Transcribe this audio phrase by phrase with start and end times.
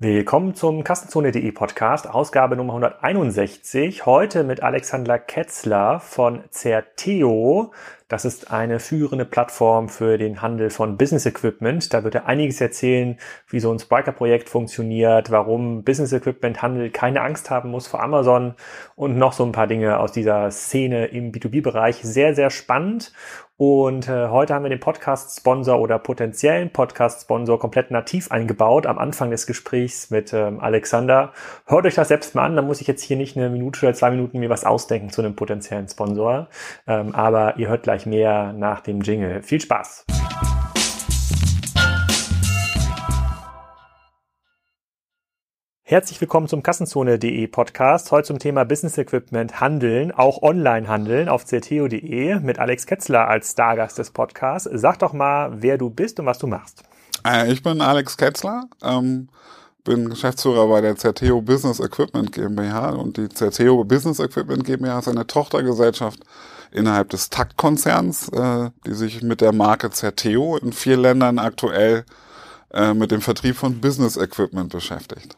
[0.00, 4.06] Willkommen zum Kassenzone.de Podcast, Ausgabe Nummer 161.
[4.06, 7.72] Heute mit Alexander Ketzler von Certeo.
[8.08, 11.92] Das ist eine führende Plattform für den Handel von Business Equipment.
[11.92, 13.18] Da wird er einiges erzählen,
[13.48, 18.54] wie so ein Spriker-Projekt funktioniert, warum Business Equipment Handel keine Angst haben muss vor Amazon
[18.96, 21.96] und noch so ein paar Dinge aus dieser Szene im B2B-Bereich.
[22.02, 23.12] Sehr, sehr spannend.
[23.58, 29.32] Und äh, heute haben wir den Podcast-Sponsor oder potenziellen Podcast-Sponsor komplett nativ eingebaut am Anfang
[29.32, 31.32] des Gesprächs mit ähm, Alexander.
[31.66, 33.94] Hört euch das selbst mal an, da muss ich jetzt hier nicht eine Minute oder
[33.94, 36.46] zwei Minuten mir was ausdenken zu einem potenziellen Sponsor.
[36.86, 39.42] Ähm, aber ihr hört gleich mehr nach dem Jingle.
[39.42, 40.04] Viel Spaß!
[45.90, 48.12] Herzlich willkommen zum Kassenzone.de Podcast.
[48.12, 53.52] Heute zum Thema Business Equipment Handeln, auch online handeln auf cto.de mit Alex Ketzler als
[53.52, 54.68] Stargast des Podcasts.
[54.70, 56.82] Sag doch mal, wer du bist und was du machst.
[57.26, 59.30] Äh, ich bin Alex Ketzler, ähm,
[59.82, 65.08] bin Geschäftsführer bei der Certeo Business Equipment GmbH und die Certeo Business Equipment GmbH ist
[65.08, 66.20] eine Tochtergesellschaft
[66.72, 72.04] innerhalb des Taktkonzerns, äh, die sich mit der Marke Certeo in vier Ländern aktuell
[72.72, 75.36] äh, mit dem Vertrieb von Business Equipment beschäftigt.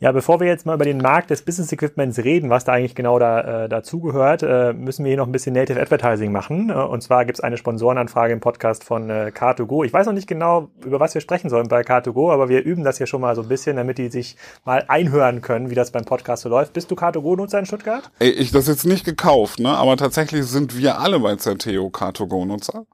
[0.00, 2.94] Ja, bevor wir jetzt mal über den Markt des Business Equipments reden, was da eigentlich
[2.94, 6.70] genau da, äh, dazugehört, äh, müssen wir hier noch ein bisschen Native Advertising machen.
[6.70, 9.84] Äh, und zwar gibt es eine Sponsorenanfrage im Podcast von äh, Car2Go.
[9.84, 12.84] Ich weiß noch nicht genau, über was wir sprechen sollen bei Car2Go, aber wir üben
[12.84, 15.90] das hier schon mal so ein bisschen, damit die sich mal einhören können, wie das
[15.90, 16.74] beim Podcast so läuft.
[16.74, 18.08] Bist du Car2Go-Nutzer in Stuttgart?
[18.20, 19.70] Ey, ich das jetzt nicht gekauft, ne?
[19.70, 22.86] aber tatsächlich sind wir alle bei Zerteo Car2Go-Nutzer.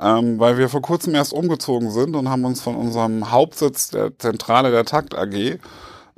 [0.00, 4.18] Ähm, weil wir vor kurzem erst umgezogen sind und haben uns von unserem Hauptsitz der
[4.18, 5.60] Zentrale der Takt AG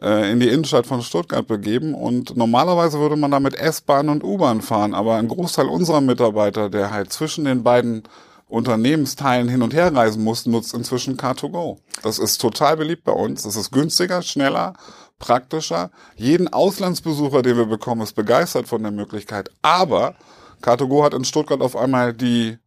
[0.00, 4.25] äh, in die Innenstadt von Stuttgart begeben und normalerweise würde man da mit S-Bahn und
[4.25, 8.03] U-Bahn fahren, aber ein Großteil unserer Mitarbeiter, der halt zwischen den beiden
[8.47, 11.78] Unternehmensteilen hin und her reisen muss, nutzt inzwischen Car2Go.
[12.03, 13.42] Das ist total beliebt bei uns.
[13.42, 14.75] Das ist günstiger, schneller,
[15.19, 15.91] praktischer.
[16.16, 19.50] Jeden Auslandsbesucher, den wir bekommen, ist begeistert von der Möglichkeit.
[19.62, 20.15] Aber
[20.62, 22.59] Car2Go hat in Stuttgart auf einmal die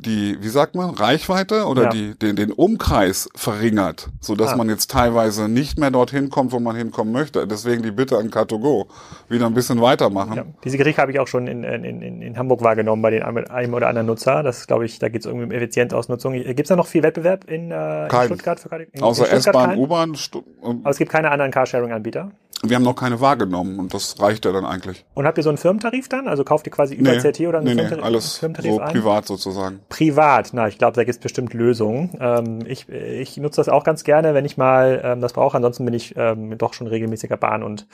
[0.00, 1.88] die, wie sagt man, Reichweite oder ja.
[1.90, 4.56] die, den, den Umkreis verringert, so dass ah.
[4.56, 7.46] man jetzt teilweise nicht mehr dorthin kommt, wo man hinkommen möchte.
[7.46, 8.86] Deswegen die Bitte an Car2Go,
[9.28, 10.34] wieder ein bisschen weitermachen.
[10.34, 10.44] Ja.
[10.64, 13.88] Diese Kritik habe ich auch schon in, in, in, Hamburg wahrgenommen bei den einem oder
[13.88, 14.42] anderen Nutzer.
[14.42, 16.32] Das glaube ich, da geht es irgendwie um Effizientausnutzung.
[16.32, 18.60] Gibt es da noch viel Wettbewerb in, äh, in Stuttgart?
[18.60, 20.16] Für, in, Außer S-Bahn, U-Bahn.
[20.62, 22.32] Aber es gibt keine anderen Carsharing-Anbieter?
[22.62, 25.06] Wir haben noch keine wahrgenommen und das reicht ja dann eigentlich.
[25.14, 26.28] Und habt ihr so einen Firmentarif dann?
[26.28, 28.80] Also kauft ihr quasi über nee, CT oder einen nee, Firmentarif, nee, alles Firmentarif so
[28.80, 28.92] ein?
[28.92, 29.80] privat sozusagen.
[29.88, 32.10] Privat, na, ich glaube, da gibt es bestimmt Lösungen.
[32.20, 35.56] Ähm, ich, ich nutze das auch ganz gerne, wenn ich mal ähm, das brauche.
[35.56, 37.86] Ansonsten bin ich ähm, doch schon regelmäßiger Bahn- und,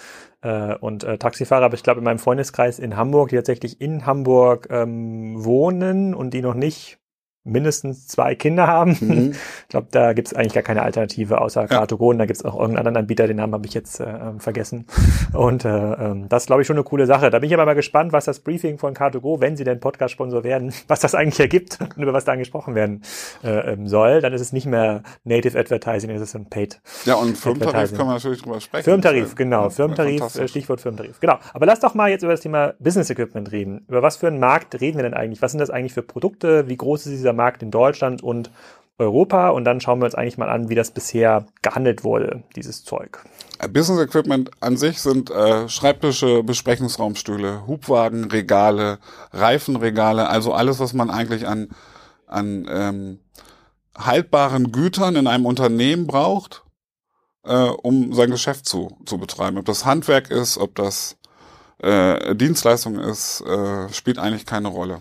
[0.42, 1.66] äh, und äh, Taxifahrer.
[1.66, 6.34] Aber ich glaube, in meinem Freundeskreis in Hamburg, die tatsächlich in Hamburg ähm, wohnen und
[6.34, 6.98] die noch nicht
[7.46, 8.96] mindestens zwei Kinder haben.
[9.00, 9.34] Mhm.
[9.66, 11.66] Ich glaube, da gibt es eigentlich gar keine Alternative außer ja.
[11.66, 12.18] Kartogon.
[12.18, 14.86] Da gibt es auch irgendeinen anderen Anbieter, den Namen habe ich jetzt äh, ähm, vergessen.
[15.32, 17.30] Und äh, äh, das ist, glaube ich, schon eine coole Sache.
[17.30, 20.44] Da bin ich aber mal gespannt, was das Briefing von Car2Go, wenn sie denn Podcast-Sponsor
[20.44, 23.02] werden, was das eigentlich ergibt und über was da angesprochen werden
[23.42, 24.20] äh, ähm, soll.
[24.20, 26.80] Dann ist es nicht mehr Native Advertising, es ist ein Paid.
[27.04, 28.84] Ja, und Firmentarif können wir natürlich drüber sprechen.
[28.84, 29.64] Firmentarif, genau.
[29.64, 31.20] Ja, Firmentarif, äh, Stichwort Firmentarif.
[31.20, 31.38] Genau.
[31.52, 33.84] Aber lass doch mal jetzt über das Thema Business Equipment reden.
[33.88, 35.42] Über was für einen Markt reden wir denn eigentlich?
[35.42, 36.68] Was sind das eigentlich für Produkte?
[36.68, 38.50] Wie groß ist dieser Markt in Deutschland und
[38.98, 42.84] Europa und dann schauen wir uns eigentlich mal an, wie das bisher gehandelt wurde, dieses
[42.84, 43.24] Zeug.
[43.70, 48.98] Business Equipment an sich sind äh, Schreibtische, Besprechungsraumstühle, Hubwagen, Regale,
[49.32, 51.68] Reifenregale, also alles, was man eigentlich an,
[52.26, 53.20] an ähm,
[53.96, 56.64] haltbaren Gütern in einem Unternehmen braucht,
[57.44, 59.58] äh, um sein Geschäft zu, zu betreiben.
[59.58, 61.16] Ob das Handwerk ist, ob das
[61.78, 65.00] äh, Dienstleistung ist, äh, spielt eigentlich keine Rolle.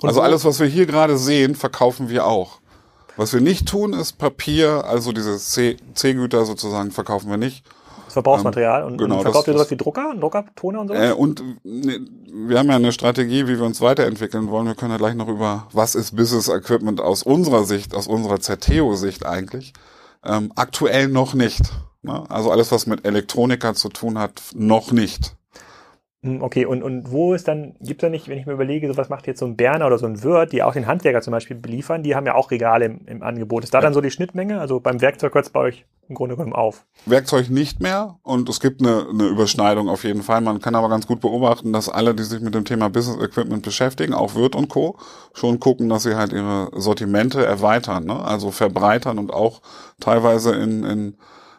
[0.00, 2.60] Und also alles, was wir hier gerade sehen, verkaufen wir auch.
[3.16, 7.64] Was wir nicht tun, ist Papier, also diese C-Güter sozusagen verkaufen wir nicht.
[8.06, 11.10] Das Verbrauchsmaterial ähm, und, genau, und verkauft ihr sowas wie Drucker, Drucker, Toner und sowas?
[11.10, 12.00] Äh, und ne,
[12.32, 14.66] wir haben ja eine Strategie, wie wir uns weiterentwickeln wollen.
[14.66, 18.40] Wir können ja gleich noch über, was ist Business Equipment aus unserer Sicht, aus unserer
[18.40, 19.72] Zerteo-Sicht eigentlich.
[20.24, 21.62] Ähm, aktuell noch nicht.
[22.02, 22.24] Ne?
[22.28, 25.36] Also alles, was mit Elektronika zu tun hat, noch nicht.
[26.24, 28.88] Hm, okay, und, und wo ist dann, gibt es da nicht, wenn ich mir überlege,
[28.88, 31.20] so was macht jetzt so ein Berner oder so ein Wirt, die auch den Handwerker
[31.20, 33.62] zum Beispiel beliefern, die haben ja auch Regale im, im Angebot.
[33.62, 33.82] Ist da ja.
[33.82, 34.58] dann so die Schnittmenge?
[34.58, 36.86] Also beim Werkzeug hört es bei euch im Grunde genommen auf?
[37.04, 40.40] Werkzeug nicht mehr und es gibt eine, eine Überschneidung auf jeden Fall.
[40.40, 43.62] Man kann aber ganz gut beobachten, dass alle, die sich mit dem Thema Business Equipment
[43.62, 44.96] beschäftigen, auch Wirt und Co.,
[45.34, 48.18] schon gucken, dass sie halt ihre Sortimente erweitern, ne?
[48.24, 49.60] also verbreitern und auch
[50.00, 51.16] teilweise in, in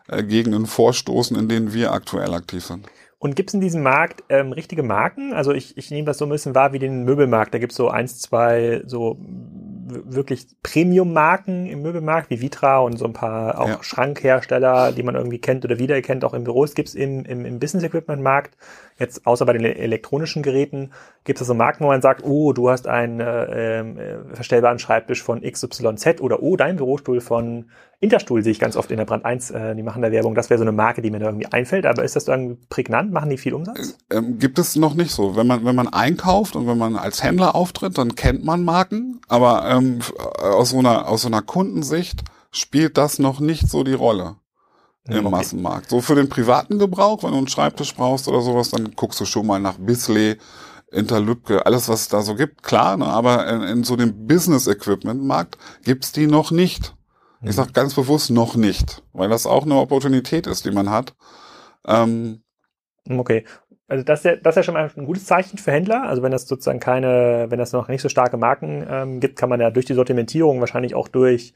[0.08, 2.88] äh, Gegenden vorstoßen, in denen wir aktuell aktiv sind.
[3.26, 5.34] Und gibt es in diesem Markt ähm, richtige Marken?
[5.34, 7.56] Also ich, ich nehme das so ein bisschen wahr wie den Möbelmarkt.
[7.56, 9.18] Da gibt es so eins, zwei so
[9.88, 13.84] wirklich Premium-Marken im Möbelmarkt wie Vitra und so ein paar auch Ja.
[13.84, 18.58] Schrankhersteller, die man irgendwie kennt oder wiedererkennt, auch in Büros gibt's im, im, im Business-Equipment-Markt.
[18.98, 20.92] Jetzt außer bei den ele- elektronischen Geräten
[21.26, 24.80] gibt es so Marken, wo man sagt, oh, du hast einen äh, ähm, äh, verstellbaren
[24.80, 27.66] Schreibtisch von XYZ oder oh, dein Bürostuhl von
[28.00, 30.36] Interstuhl sehe ich ganz oft in der Brand 1, äh, die machen da Werbung.
[30.36, 31.86] Das wäre so eine Marke, die mir da irgendwie einfällt.
[31.86, 33.12] Aber ist das irgendwie prägnant?
[33.12, 33.98] Machen die viel Umsatz?
[34.12, 35.36] Ähm, gibt es noch nicht so.
[35.36, 39.22] Wenn man, wenn man einkauft und wenn man als Händler auftritt, dann kennt man Marken,
[39.28, 43.84] aber ähm, f- aus, so einer, aus so einer Kundensicht spielt das noch nicht so
[43.84, 44.38] die Rolle
[45.08, 45.30] im Okay.
[45.30, 45.90] Massenmarkt.
[45.90, 49.26] So für den privaten Gebrauch, wenn du einen Schreibtisch brauchst oder sowas, dann guckst du
[49.26, 50.38] schon mal nach Bisley,
[50.92, 53.06] Interlübke, alles was es da so gibt, klar, ne?
[53.06, 56.96] aber in, in so dem Business-Equipment-Markt gibt's die noch nicht.
[57.42, 57.50] Mhm.
[57.50, 61.14] Ich sage ganz bewusst noch nicht, weil das auch eine Opportunität ist, die man hat.
[61.86, 62.42] Ähm,
[63.08, 63.46] Okay.
[63.88, 66.04] Also das ist, ja, das ist ja schon mal ein gutes Zeichen für Händler.
[66.04, 69.50] Also wenn das sozusagen keine, wenn das noch nicht so starke Marken ähm, gibt, kann
[69.50, 71.54] man ja durch die Sortimentierung wahrscheinlich auch durch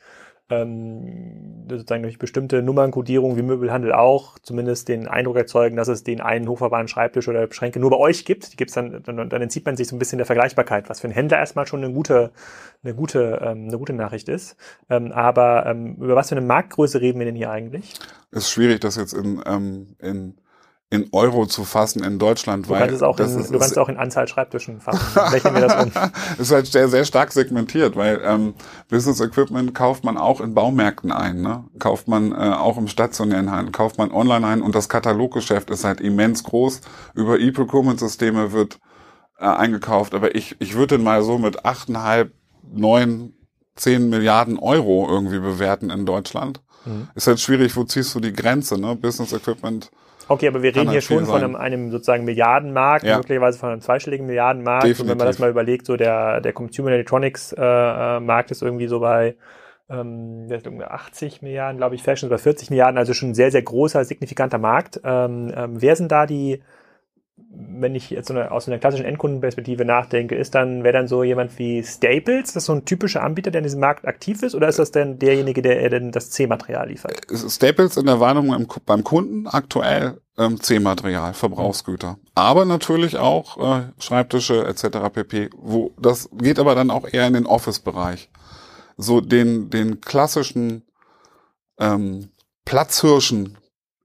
[0.50, 6.22] ähm, sozusagen durch bestimmte Nummernkodierung wie Möbelhandel auch zumindest den Eindruck erzeugen, dass es den
[6.22, 8.54] einen hochverwahrten Schreibtisch oder Schränke nur bei euch gibt.
[8.54, 11.08] Die gibt's dann, dann, dann entzieht man sich so ein bisschen der Vergleichbarkeit, was für
[11.08, 12.32] einen Händler erstmal schon eine gute,
[12.84, 14.56] eine gute, ähm, eine gute Nachricht ist.
[14.90, 17.94] Ähm, aber ähm, über was für eine Marktgröße reden wir denn hier eigentlich?
[18.32, 20.36] ist schwierig, das jetzt in, ähm, in,
[20.92, 23.60] in Euro zu fassen in Deutschland, Du weil kannst es auch, das in, ist, du
[23.60, 25.20] kannst es auch in Anzahl Schreibtischen fassen.
[25.20, 25.92] Rechnen wir das um.
[26.40, 28.56] ist halt sehr, sehr stark segmentiert, weil ähm,
[28.90, 31.66] Business Equipment kauft man auch in Baumärkten ein, ne?
[31.78, 35.84] kauft man äh, auch im stationären Handel, kauft man online ein und das Kataloggeschäft ist
[35.84, 36.82] halt immens groß.
[37.14, 38.80] Über E-Procurement-Systeme wird
[39.38, 42.34] äh, eingekauft, aber ich, ich würde mal so mit achteinhalb,
[42.64, 43.34] neun,
[43.76, 46.62] zehn Milliarden Euro irgendwie bewerten in Deutschland.
[46.86, 47.10] Mhm.
[47.14, 48.96] Ist halt schwierig, wo ziehst du die Grenze, ne?
[48.96, 49.92] Business Equipment.
[50.30, 53.18] Okay, aber wir reden hier halt schon von einem, einem sozusagen Milliardenmarkt, Ja.
[53.18, 54.86] möglicherweise von einem zweistelligen Milliardenmarkt.
[54.86, 55.26] Und wenn man Definitiv.
[55.28, 59.36] das mal überlegt, so der, der Consumer Electronics äh, äh, Markt ist irgendwie so bei
[59.90, 63.30] ähm, der ist irgendwie 80 Milliarden, glaube ich, Fashion ist bei 40 Milliarden, also schon
[63.32, 65.02] ein sehr, sehr großer, signifikanter Markt.
[65.04, 66.62] Ähm, ähm, wer sind da die,
[67.52, 71.24] wenn ich jetzt so eine, aus einer klassischen Endkundenperspektive nachdenke, ist dann, wäre dann so
[71.24, 74.54] jemand wie Staples, das ist so ein typischer Anbieter, der in diesem Markt aktiv ist,
[74.54, 77.26] oder ist das denn derjenige, der denn das C-Material liefert?
[77.32, 82.18] Staples in der Warnung im, beim Kunden aktuell ähm, C-Material, Verbrauchsgüter.
[82.36, 85.10] Aber natürlich auch äh, Schreibtische etc.
[85.12, 85.50] pp.
[85.58, 88.30] Wo das geht aber dann auch eher in den Office-Bereich.
[88.96, 90.84] So den den klassischen
[91.80, 92.30] ähm,
[92.66, 93.58] Platzhirschen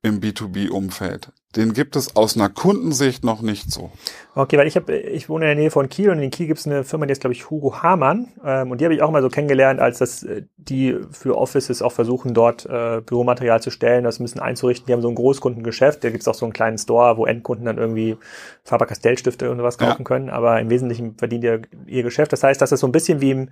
[0.03, 1.31] im B2B-Umfeld.
[1.57, 3.91] Den gibt es aus einer Kundensicht noch nicht so.
[4.35, 6.59] Okay, weil ich habe, ich wohne in der Nähe von Kiel und in Kiel gibt
[6.59, 8.29] es eine Firma, die ist, glaube ich, Hugo Hamann.
[8.45, 11.83] Ähm, und die habe ich auch mal so kennengelernt, als das äh, die für Offices
[11.83, 14.87] auch versuchen, dort äh, Büromaterial zu stellen, das ein bisschen einzurichten.
[14.87, 17.67] Die haben so ein Großkundengeschäft, da gibt es auch so einen kleinen Store, wo Endkunden
[17.67, 18.17] dann irgendwie
[18.65, 19.89] Faber-Castell-Stifte und sowas Ja.
[19.91, 20.31] kaufen können.
[20.31, 22.33] Aber im Wesentlichen verdient ihr ihr Geschäft.
[22.33, 23.49] Das heißt, das ist so ein bisschen wie im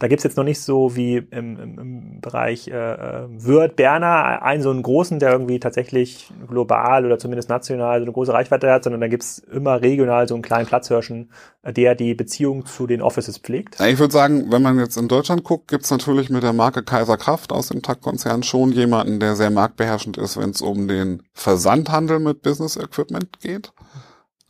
[0.00, 4.42] da gibt's jetzt noch nicht so wie im, im, im Bereich äh, äh, Word Berner
[4.42, 8.72] einen so einen großen, der irgendwie tatsächlich global oder zumindest national so eine große Reichweite
[8.72, 11.30] hat, sondern da gibt's immer regional so einen kleinen Platzhirschen,
[11.62, 13.78] äh, der die Beziehung zu den Offices pflegt.
[13.78, 17.18] Ich würde sagen, wenn man jetzt in Deutschland guckt, gibt's natürlich mit der Marke Kaiser
[17.18, 22.20] Kraft aus dem TAG-Konzern schon jemanden, der sehr marktbeherrschend ist, wenn es um den Versandhandel
[22.20, 23.74] mit Business Equipment geht.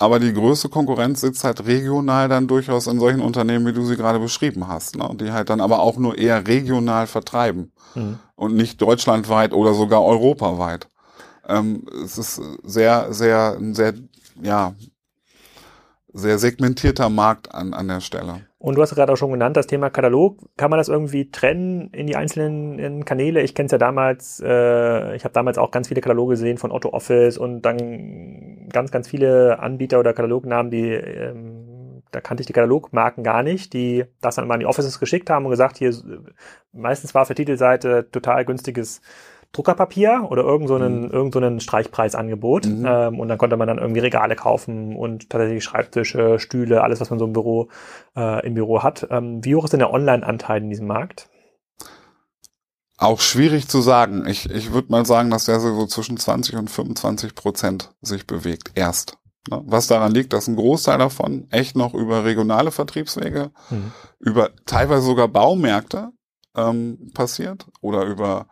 [0.01, 3.97] Aber die größte Konkurrenz sitzt halt regional dann durchaus in solchen Unternehmen, wie du sie
[3.97, 5.11] gerade beschrieben hast, ne?
[5.21, 8.19] die halt dann aber auch nur eher regional vertreiben Mhm.
[8.35, 10.89] und nicht deutschlandweit oder sogar europaweit.
[11.47, 13.93] Ähm, es ist sehr, sehr, ein sehr,
[14.43, 14.75] ja,
[16.13, 18.41] sehr segmentierter Markt an, an der Stelle.
[18.59, 20.39] Und du hast gerade auch schon genannt, das Thema Katalog.
[20.57, 23.41] Kann man das irgendwie trennen in die einzelnen in Kanäle?
[23.43, 26.71] Ich kenne es ja damals, äh, ich habe damals auch ganz viele Kataloge gesehen von
[26.71, 31.71] Otto Office und dann ganz, ganz viele Anbieter oder Katalognamen, die ähm,
[32.11, 35.31] da kannte ich die Katalogmarken gar nicht, die das dann mal an die Offices geschickt
[35.31, 35.95] haben und gesagt, hier
[36.73, 39.01] meistens war für Titelseite total günstiges
[39.53, 42.67] Druckerpapier oder irgend so einen, irgend so einen Streichpreisangebot.
[42.67, 42.87] Mhm.
[42.87, 47.11] Ähm, und dann konnte man dann irgendwie Regale kaufen und tatsächlich Schreibtische, Stühle, alles, was
[47.11, 47.69] man so im Büro,
[48.17, 49.09] äh, im Büro hat.
[49.11, 51.29] Ähm, wie hoch ist denn der Online-Anteil in diesem Markt?
[52.97, 54.27] Auch schwierig zu sagen.
[54.27, 58.73] Ich, ich würde mal sagen, dass der so zwischen 20 und 25 Prozent sich bewegt.
[58.75, 59.17] Erst.
[59.51, 59.63] Ne?
[59.65, 63.93] Was daran liegt, dass ein Großteil davon echt noch über regionale Vertriebswege, Mhm.
[64.19, 66.11] über teilweise sogar Baumärkte
[66.55, 68.49] ähm, passiert oder über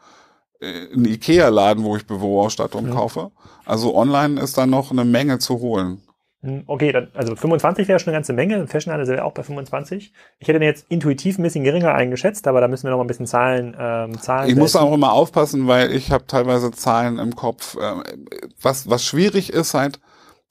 [0.60, 2.90] äh, einen Ikea-Laden, wo ich Büroausstattung Mhm.
[2.94, 3.30] kaufe.
[3.64, 6.02] Also online ist da noch eine Menge zu holen.
[6.42, 8.66] Hm, Okay, dann, also 25 wäre schon eine ganze Menge.
[8.68, 10.12] Fashionhandel sind wir auch bei 25.
[10.38, 13.04] Ich hätte den jetzt intuitiv ein bisschen geringer eingeschätzt, aber da müssen wir noch mal
[13.04, 17.18] ein bisschen Zahlen, ähm, Zahlen Ich muss auch immer aufpassen, weil ich habe teilweise Zahlen
[17.18, 17.76] im Kopf.
[17.80, 18.04] Ähm,
[18.62, 19.98] was, was schwierig ist halt,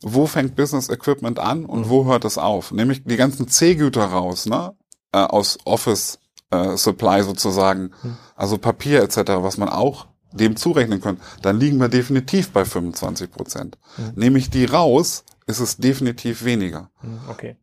[0.02, 2.72] wo fängt Business Equipment an und wo hört es auf?
[2.72, 4.74] Nämlich die ganzen C-Güter raus, ne?
[5.14, 6.20] Äh, aus Office
[6.52, 8.18] äh, Supply sozusagen, hm.
[8.36, 13.32] also Papier etc., was man auch dem zurechnen könnte, dann liegen wir definitiv bei 25
[13.32, 13.78] Prozent.
[13.96, 14.12] Hm.
[14.16, 16.90] Nehme ich die raus, ist es definitiv weniger.
[17.00, 17.56] Hm, okay.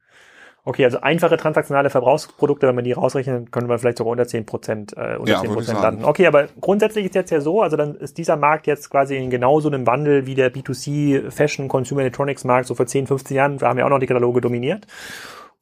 [0.66, 4.46] Okay, also einfache transaktionale Verbrauchsprodukte, wenn man die rausrechnet, können wir vielleicht sogar unter 10
[4.46, 6.04] Prozent, äh, unter ja, 10 Prozent landen.
[6.06, 9.28] Okay, aber grundsätzlich ist jetzt ja so, also dann ist dieser Markt jetzt quasi in
[9.28, 13.36] genau so einem Wandel wie der B2C Fashion Consumer Electronics Markt so vor 10, 15
[13.36, 13.60] Jahren.
[13.60, 14.86] Wir haben ja auch noch die Kataloge dominiert.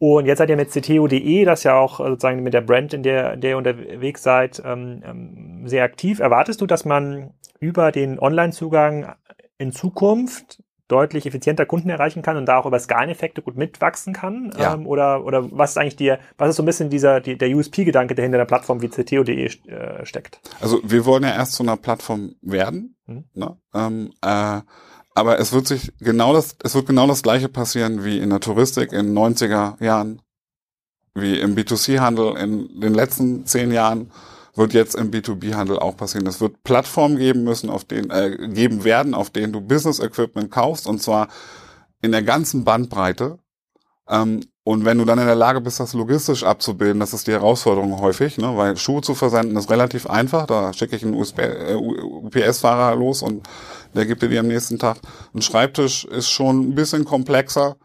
[0.05, 3.35] Und jetzt seid ihr mit CTO.de, das ja auch sozusagen mit der Brand, in der,
[3.35, 6.19] in der ihr unterwegs seid, ähm, ähm, sehr aktiv.
[6.19, 9.15] Erwartest du, dass man über den Online-Zugang
[9.59, 14.53] in Zukunft deutlich effizienter Kunden erreichen kann und da auch über Skaleneffekte gut mitwachsen kann?
[14.59, 14.75] Ja.
[14.75, 17.51] Ähm, oder, oder was ist eigentlich dir, was ist so ein bisschen dieser, die, der
[17.51, 20.41] USP-Gedanke, der hinter der Plattform wie CTO.de äh, steckt?
[20.61, 22.97] Also wir wollen ja erst zu einer Plattform werden.
[23.07, 23.25] Mhm.
[23.35, 23.57] Ne?
[23.73, 24.63] Ähm, äh,
[25.15, 28.41] aber es wird sich genau das, es wird genau das gleiche passieren wie in der
[28.41, 30.23] Touristik in 90er Jahren,
[31.15, 34.11] wie im B2C-Handel in den letzten zehn Jahren
[34.55, 36.27] wird jetzt im B2B-Handel auch passieren.
[36.27, 40.51] Es wird Plattformen geben müssen, auf denen, äh, geben werden, auf denen du Business Equipment
[40.51, 41.29] kaufst und zwar
[42.03, 43.39] in der ganzen Bandbreite.
[44.09, 47.33] Ähm, und wenn du dann in der Lage bist, das logistisch abzubilden, das ist die
[47.33, 48.57] Herausforderung häufig, ne?
[48.57, 50.47] weil Schuhe zu versenden ist relativ einfach.
[50.47, 53.49] Da schicke ich einen äh, UPS-Fahrer los und
[53.95, 54.99] der gibt dir die am nächsten Tag.
[55.35, 57.77] Ein Schreibtisch ist schon ein bisschen komplexer.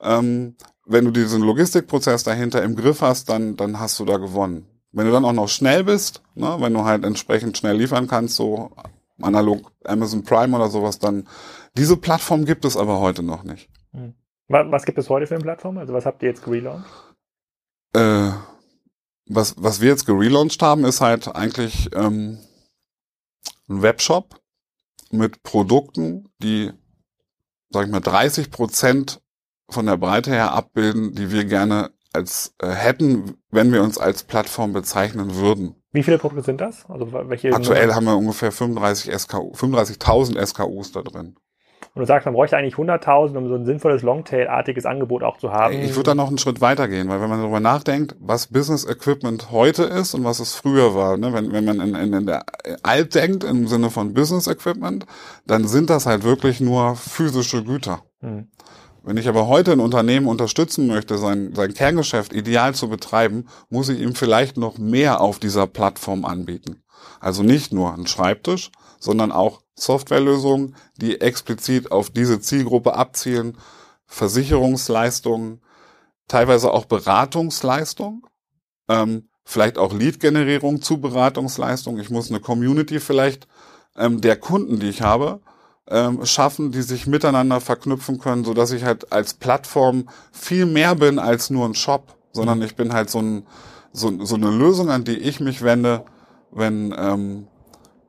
[0.00, 4.66] Ähm, wenn du diesen Logistikprozess dahinter im Griff hast, dann, dann hast du da gewonnen.
[4.92, 8.36] Wenn du dann auch noch schnell bist, ne, wenn du halt entsprechend schnell liefern kannst,
[8.36, 8.70] so
[9.20, 11.26] analog Amazon Prime oder sowas, dann
[11.76, 13.68] diese Plattform gibt es aber heute noch nicht.
[13.92, 14.14] Hm.
[14.48, 15.78] Was gibt es heute für eine Plattform?
[15.78, 16.86] Also was habt ihr jetzt gelauncht?
[17.92, 18.30] Äh,
[19.28, 22.38] was, was wir jetzt gelauncht haben, ist halt eigentlich ähm,
[23.68, 24.40] ein Webshop
[25.12, 26.72] mit Produkten, die,
[27.70, 29.20] sag ich mal, 30 Prozent
[29.68, 34.22] von der Breite her abbilden, die wir gerne als äh, hätten, wenn wir uns als
[34.22, 35.74] Plattform bezeichnen würden.
[35.92, 36.86] Wie viele Produkte sind das?
[36.88, 41.36] Also welche Aktuell haben wir ungefähr 35 SKU, 35.000 SKUs da drin.
[41.96, 45.50] Und du sagst, man bräuchte eigentlich 100.000, um so ein sinnvolles Longtail-artiges Angebot auch zu
[45.50, 45.72] haben.
[45.72, 48.84] Ich würde da noch einen Schritt weiter gehen, weil wenn man darüber nachdenkt, was Business
[48.84, 51.32] Equipment heute ist und was es früher war, ne?
[51.32, 52.44] wenn, wenn man in, in, in der
[52.82, 55.06] alt denkt im Sinne von Business Equipment,
[55.46, 58.02] dann sind das halt wirklich nur physische Güter.
[58.20, 58.48] Hm.
[59.02, 63.88] Wenn ich aber heute ein Unternehmen unterstützen möchte, sein, sein Kerngeschäft ideal zu betreiben, muss
[63.88, 66.82] ich ihm vielleicht noch mehr auf dieser Plattform anbieten.
[67.20, 73.58] Also nicht nur ein Schreibtisch, sondern auch Softwarelösungen, die explizit auf diese Zielgruppe abzielen,
[74.06, 75.60] Versicherungsleistungen,
[76.28, 78.26] teilweise auch Beratungsleistung,
[78.88, 81.98] ähm, vielleicht auch Lead-Generierung zu Beratungsleistung.
[81.98, 83.46] Ich muss eine Community vielleicht
[83.96, 85.40] ähm, der Kunden, die ich habe,
[85.88, 90.94] ähm, schaffen, die sich miteinander verknüpfen können, so dass ich halt als Plattform viel mehr
[90.94, 93.46] bin als nur ein Shop, sondern ich bin halt so, ein,
[93.92, 96.04] so, so eine Lösung, an die ich mich wende,
[96.50, 97.55] wenn ähm, äh,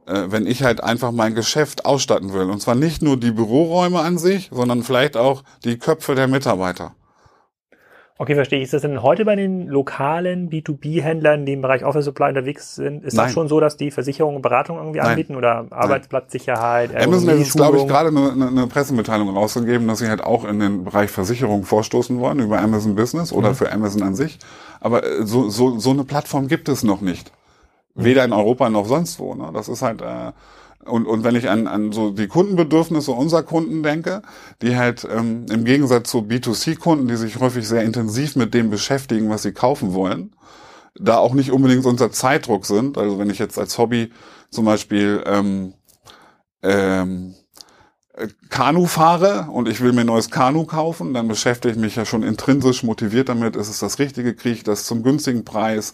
[0.07, 2.49] wenn ich halt einfach mein Geschäft ausstatten will.
[2.49, 6.93] Und zwar nicht nur die Büroräume an sich, sondern vielleicht auch die Köpfe der Mitarbeiter.
[8.19, 8.65] Okay, verstehe ich.
[8.65, 13.03] Ist das denn heute bei den lokalen B2B-Händlern, die im Bereich Office Supply unterwegs sind,
[13.03, 13.27] ist Nein.
[13.27, 15.09] das schon so, dass die Versicherungen und Beratung irgendwie Nein.
[15.09, 16.95] anbieten oder Arbeitsplatzsicherheit?
[16.95, 20.59] Amazon hat jetzt, glaube ich, gerade eine, eine, Pressemitteilung rausgegeben, dass sie halt auch in
[20.59, 23.55] den Bereich Versicherung vorstoßen wollen über Amazon Business oder mhm.
[23.55, 24.39] für Amazon an sich.
[24.79, 27.31] Aber äh, so, so, so eine Plattform gibt es noch nicht.
[27.97, 29.33] Weder in Europa noch sonst wo.
[29.33, 29.49] Ne?
[29.53, 30.31] Das ist halt äh,
[30.85, 34.21] und, und wenn ich an, an so die Kundenbedürfnisse unserer Kunden denke,
[34.61, 39.29] die halt ähm, im Gegensatz zu B2C-Kunden, die sich häufig sehr intensiv mit dem beschäftigen,
[39.29, 40.35] was sie kaufen wollen,
[40.95, 42.97] da auch nicht unbedingt unter Zeitdruck sind.
[42.97, 44.11] Also wenn ich jetzt als Hobby
[44.49, 45.73] zum Beispiel ähm,
[46.63, 47.35] ähm,
[48.49, 52.05] Kanu fahre und ich will mir ein neues Kanu kaufen, dann beschäftige ich mich ja
[52.05, 55.93] schon intrinsisch motiviert damit, ist es das Richtige, kriege ich das zum günstigen Preis,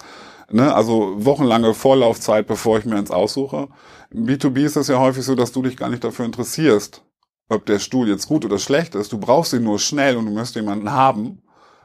[0.52, 0.74] ne?
[0.74, 3.68] also wochenlange Vorlaufzeit, bevor ich mir eins aussuche.
[4.12, 7.04] Im B2B ist es ja häufig so, dass du dich gar nicht dafür interessierst,
[7.50, 9.12] ob der Stuhl jetzt gut oder schlecht ist.
[9.12, 11.42] Du brauchst ihn nur schnell und du musst jemanden haben,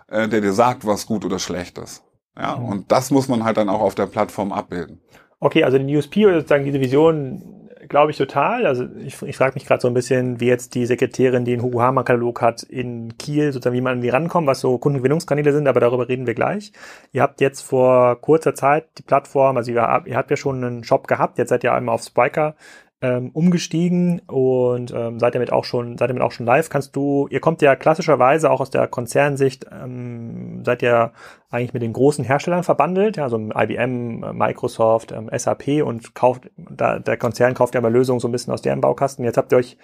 [0.08, 2.02] äh, der dir sagt, was gut oder schlecht ist.
[2.38, 2.66] Ja, mhm.
[2.66, 5.00] und das muss man halt dann auch auf der Plattform abbilden.
[5.40, 7.57] Okay, also den USP oder sozusagen diese Vision
[7.88, 8.66] glaube ich total.
[8.66, 11.62] Also ich, ich frage mich gerade so ein bisschen, wie jetzt die Sekretärin, die einen
[11.62, 15.52] Hugo Hammer Katalog hat in Kiel, sozusagen wie man an die rankommt, was so Kundengewinnungskanäle
[15.52, 16.72] sind, aber darüber reden wir gleich.
[17.12, 20.84] Ihr habt jetzt vor kurzer Zeit die Plattform, also ihr, ihr habt ja schon einen
[20.84, 22.54] Shop gehabt, jetzt seid ihr einmal auf Spiker
[23.00, 26.68] ähm, umgestiegen und ähm, seid damit auch schon seid damit auch schon live.
[26.68, 31.12] Kannst du, ihr kommt ja klassischerweise auch aus der Konzernsicht, ähm, seid ihr
[31.50, 36.98] eigentlich mit den großen Herstellern verbandelt, ja, so IBM, Microsoft, ähm, SAP und kauft, da,
[36.98, 39.24] der Konzern kauft ja mal Lösungen so ein bisschen aus deren Baukasten.
[39.24, 39.76] Jetzt habt ihr euch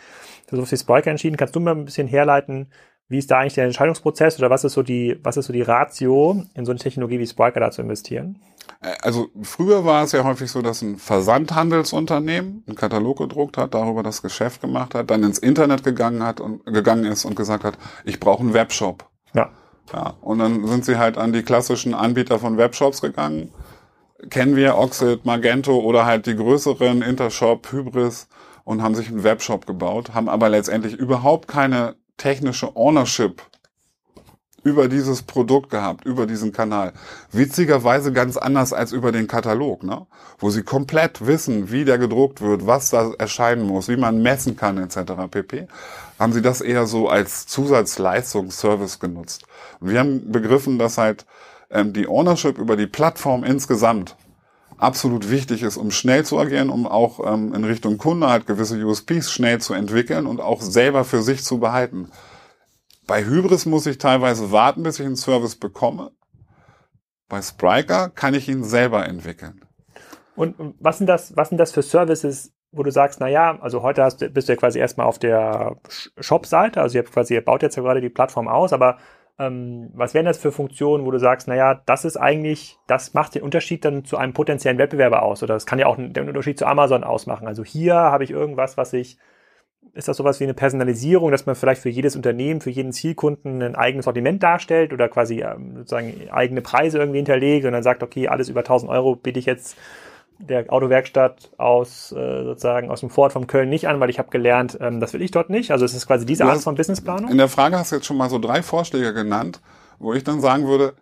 [0.49, 1.37] für Sophie Spiker entschieden.
[1.37, 2.69] Kannst du mal ein bisschen herleiten,
[3.09, 5.63] Wie ist da eigentlich der Entscheidungsprozess oder was ist so die, was ist so die
[5.63, 8.41] Ratio, in so eine Technologie wie Spriker da zu investieren?
[8.81, 13.75] Äh, also früher war es ja häufig so, dass ein Versandhandelsunternehmen einen Katalog gedruckt hat,
[13.75, 17.65] darüber das Geschäft gemacht hat, dann ins Internet gegangen hat und gegangen ist und gesagt
[17.65, 19.09] hat, ich brauche einen Webshop.
[19.35, 19.51] Ja.
[19.93, 23.53] Ja, und dann sind sie halt an die klassischen Anbieter von Webshops gegangen.
[24.31, 28.29] Kennen wir Oxid, Magento oder halt die größeren Intershop, Hybris
[28.65, 33.43] und haben sich einen Webshop gebaut, haben aber letztendlich überhaupt keine technische Ownership
[34.65, 36.95] über dieses Produkt gehabt, über diesen Kanal.
[37.31, 40.07] Witzigerweise ganz anders als über den Katalog, ne?
[40.39, 44.57] wo sie komplett wissen, wie der gedruckt wird, was da erscheinen muss, wie man messen
[44.57, 45.13] kann etc.
[45.31, 45.69] pp.
[46.19, 49.45] Haben sie das eher so als Zusatzleistung, Service genutzt.
[49.81, 51.27] Wir haben begriffen, dass halt
[51.71, 54.17] ähm, die Ownership über die Plattform insgesamt
[54.85, 58.77] absolut wichtig ist, um schnell zu agieren, um auch ähm, in Richtung Kunde halt gewisse
[58.85, 62.11] USPs schnell zu entwickeln und auch selber für sich zu behalten.
[63.07, 66.13] Bei Hybris muss ich teilweise warten, bis ich einen Service bekomme.
[67.29, 69.63] Bei Spriker kann ich ihn selber entwickeln.
[70.37, 73.83] Und was sind das, was sind das für Services, wo du sagst, na ja, also
[73.83, 75.77] heute hast, bist du ja quasi erstmal auf der
[76.19, 78.99] Shop-Seite, also ihr habt quasi, ihr baut jetzt ja gerade die Plattform aus, aber
[79.39, 83.35] ähm, was wären das für Funktionen, wo du sagst, naja, das ist eigentlich, das macht
[83.35, 86.59] den Unterschied dann zu einem potenziellen Wettbewerber aus oder das kann ja auch den Unterschied
[86.59, 87.49] zu Amazon ausmachen.
[87.49, 89.19] Also hier habe ich irgendwas, was ich
[89.93, 93.63] ist das sowas wie eine Personalisierung, dass man vielleicht für jedes Unternehmen, für jeden Zielkunden
[93.63, 98.03] ein eigenes Sortiment darstellt oder quasi ähm, sozusagen eigene Preise irgendwie hinterlegt und dann sagt,
[98.03, 99.77] okay, alles über 1000 Euro biete ich jetzt
[100.49, 104.31] der Autowerkstatt aus äh, sozusagen aus dem Fort von Köln nicht an, weil ich habe
[104.31, 105.71] gelernt, ähm, das will ich dort nicht.
[105.71, 107.31] Also es ist quasi diese Art von Businessplanung.
[107.31, 109.61] In der Frage hast du jetzt schon mal so drei Vorschläge genannt,
[109.99, 110.95] wo ich dann sagen würde,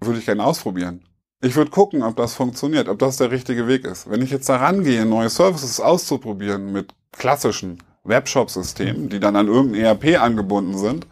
[0.00, 1.04] würde ich gerne ausprobieren.
[1.40, 4.08] Ich würde gucken, ob das funktioniert, ob das der richtige Weg ist.
[4.10, 9.82] Wenn ich jetzt daran gehe, neue Services auszuprobieren mit klassischen Webshop-Systemen, die dann an irgendein
[9.84, 11.06] ERP angebunden sind,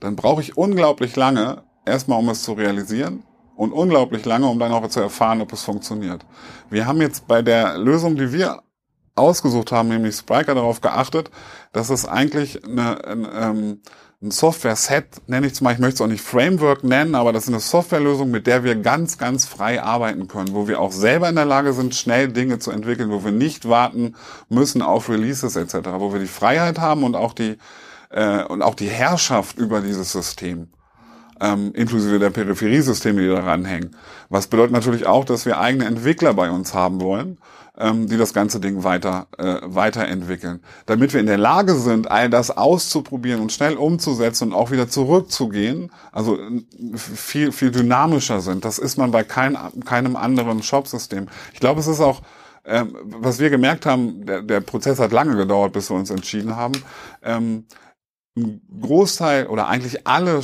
[0.00, 3.24] dann brauche ich unglaublich lange, erstmal um es zu realisieren
[3.58, 6.24] und unglaublich lange, um dann auch zu erfahren, ob es funktioniert.
[6.70, 8.62] Wir haben jetzt bei der Lösung, die wir
[9.16, 11.28] ausgesucht haben, nämlich Spriker, darauf geachtet,
[11.72, 13.80] dass es eigentlich eine, eine, ähm,
[14.22, 17.44] ein Software-Set, nenne ich es mal, ich möchte es auch nicht Framework nennen, aber das
[17.44, 21.28] ist eine Softwarelösung, mit der wir ganz, ganz frei arbeiten können, wo wir auch selber
[21.28, 24.14] in der Lage sind, schnell Dinge zu entwickeln, wo wir nicht warten
[24.48, 27.58] müssen auf Releases etc., wo wir die Freiheit haben und auch die
[28.10, 30.68] äh, und auch die Herrschaft über dieses System
[31.40, 33.96] ähm, inklusive der Peripheriesysteme, die daran hängen.
[34.28, 37.38] Was bedeutet natürlich auch, dass wir eigene Entwickler bei uns haben wollen,
[37.78, 42.28] ähm, die das ganze Ding weiter äh, weiterentwickeln, damit wir in der Lage sind, all
[42.28, 45.92] das auszuprobieren und schnell umzusetzen und auch wieder zurückzugehen.
[46.12, 46.38] Also
[46.96, 48.64] viel viel dynamischer sind.
[48.64, 51.28] Das ist man bei kein, keinem anderen Shopsystem.
[51.52, 52.22] Ich glaube, es ist auch
[52.64, 56.54] ähm, was wir gemerkt haben, der, der Prozess hat lange gedauert, bis wir uns entschieden
[56.54, 56.74] haben.
[57.22, 57.64] Ähm,
[58.36, 60.42] ein Großteil oder eigentlich alle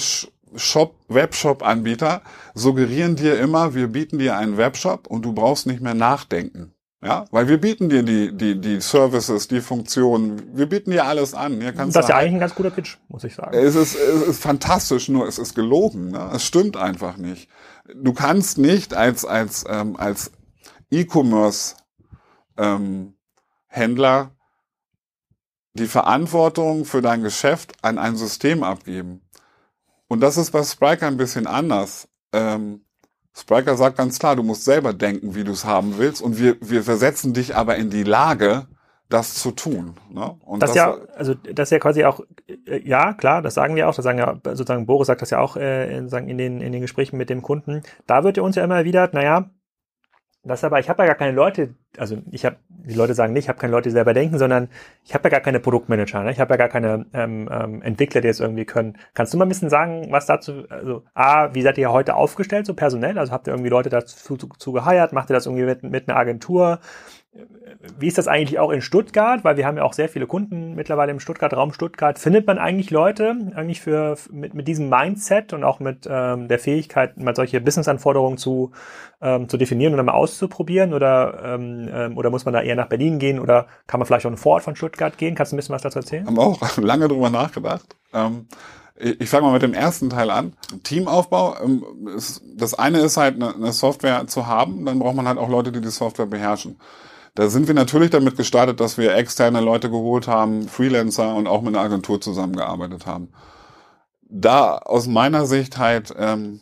[0.56, 2.22] Shop, Webshop-Anbieter
[2.54, 6.74] suggerieren dir immer, wir bieten dir einen Webshop und du brauchst nicht mehr nachdenken.
[7.04, 11.34] Ja, weil wir bieten dir die, die, die Services, die Funktionen, wir bieten dir alles
[11.34, 11.60] an.
[11.60, 13.54] Hier kannst das ist ja eigentlich ein ganz guter Pitch, muss ich sagen.
[13.54, 16.12] Es ist, es ist fantastisch, nur es ist gelogen.
[16.12, 16.30] Ne?
[16.32, 17.50] Es stimmt einfach nicht.
[17.94, 20.30] Du kannst nicht als, als, ähm, als
[20.90, 21.74] E-Commerce
[22.56, 23.12] ähm,
[23.66, 24.30] Händler
[25.74, 29.20] die Verantwortung für dein Geschäft an ein System abgeben.
[30.08, 32.08] Und das ist bei Spriker ein bisschen anders.
[32.32, 32.84] Ähm,
[33.36, 36.22] Spriker sagt ganz klar, du musst selber denken, wie du es haben willst.
[36.22, 38.66] Und wir, wir versetzen dich aber in die Lage,
[39.08, 39.94] das zu tun.
[40.10, 40.36] Ne?
[40.44, 43.76] Und das, das ja, also das ist ja quasi auch, äh, ja, klar, das sagen
[43.76, 46.60] wir auch, das sagen ja, sozusagen Boris sagt das ja auch äh, in, in, den,
[46.60, 47.82] in den Gesprächen mit dem Kunden.
[48.06, 49.50] Da wird ja uns ja immer wieder, naja,
[50.42, 53.44] das aber, ich habe ja gar keine Leute, also ich habe, die Leute sagen nicht,
[53.44, 54.68] ich habe keine Leute, die selber denken, sondern
[55.04, 56.30] ich habe ja gar keine Produktmanager, ne?
[56.30, 58.96] ich habe ja gar keine ähm, ähm, Entwickler, die es irgendwie können.
[59.14, 62.66] Kannst du mal ein bisschen sagen, was dazu, also A, wie seid ihr heute aufgestellt,
[62.66, 63.18] so personell?
[63.18, 65.12] Also habt ihr irgendwie Leute dazu zu, zu geheiert?
[65.12, 66.80] Macht ihr das irgendwie mit, mit einer Agentur?
[67.98, 69.42] Wie ist das eigentlich auch in Stuttgart?
[69.42, 72.18] Weil wir haben ja auch sehr viele Kunden mittlerweile im Stuttgart-Raum Stuttgart.
[72.18, 76.58] Findet man eigentlich Leute eigentlich für mit, mit diesem Mindset und auch mit ähm, der
[76.58, 78.70] Fähigkeit, mal solche Business-Anforderungen zu,
[79.20, 80.94] ähm, zu definieren und dann mal auszuprobieren?
[80.94, 84.26] Oder, ähm, ähm, oder muss man da eher nach Berlin gehen oder kann man vielleicht
[84.26, 85.34] auch einen Vorort von Stuttgart gehen?
[85.34, 86.26] Kannst du ein bisschen was dazu erzählen?
[86.26, 87.96] Haben wir auch lange drüber nachgedacht.
[88.12, 88.46] Ähm
[88.96, 90.52] ich fange mal mit dem ersten Teil an.
[90.84, 91.56] Teamaufbau.
[91.64, 91.84] Ähm,
[92.56, 95.80] das eine ist halt eine Software zu haben, dann braucht man halt auch Leute, die
[95.80, 96.78] die Software beherrschen.
[97.34, 101.62] Da sind wir natürlich damit gestartet, dass wir externe Leute geholt haben, Freelancer und auch
[101.62, 103.32] mit einer Agentur zusammengearbeitet haben.
[104.22, 106.60] Da aus meiner Sicht halt ähm,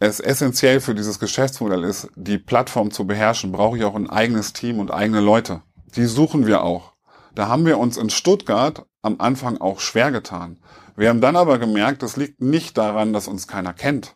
[0.00, 4.52] es essentiell für dieses Geschäftsmodell ist, die Plattform zu beherrschen, brauche ich auch ein eigenes
[4.52, 5.62] Team und eigene Leute.
[5.96, 6.92] Die suchen wir auch.
[7.34, 10.58] Da haben wir uns in Stuttgart am Anfang auch schwer getan.
[10.96, 14.14] Wir haben dann aber gemerkt, das liegt nicht daran, dass uns keiner kennt.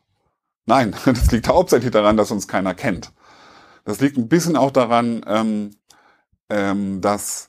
[0.66, 3.12] Nein, das liegt hauptsächlich daran, dass uns keiner kennt.
[3.84, 5.70] Das liegt ein bisschen auch daran, ähm,
[6.48, 7.48] ähm, dass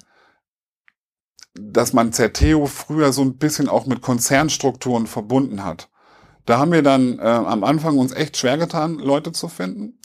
[1.56, 5.88] dass man Zerteo früher so ein bisschen auch mit Konzernstrukturen verbunden hat.
[6.46, 10.00] Da haben wir dann äh, am Anfang uns echt schwer getan, Leute zu finden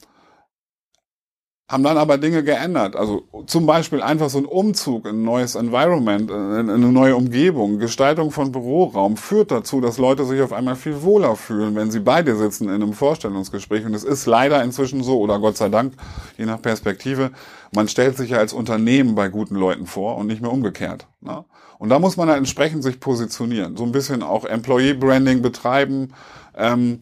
[1.69, 2.97] haben dann aber Dinge geändert.
[2.97, 7.79] Also zum Beispiel einfach so ein Umzug in ein neues Environment, in eine neue Umgebung,
[7.79, 12.01] Gestaltung von Büroraum führt dazu, dass Leute sich auf einmal viel wohler fühlen, wenn sie
[12.01, 13.85] beide sitzen in einem Vorstellungsgespräch.
[13.85, 15.93] Und es ist leider inzwischen so, oder Gott sei Dank,
[16.39, 17.33] je nach Perspektive,
[17.75, 21.07] man stellt sich ja als Unternehmen bei guten Leuten vor und nicht mehr umgekehrt.
[21.21, 21.45] Ne?
[21.79, 26.15] Und da muss man halt entsprechend sich positionieren, so ein bisschen auch Employee Branding betreiben,
[26.57, 26.99] ähm,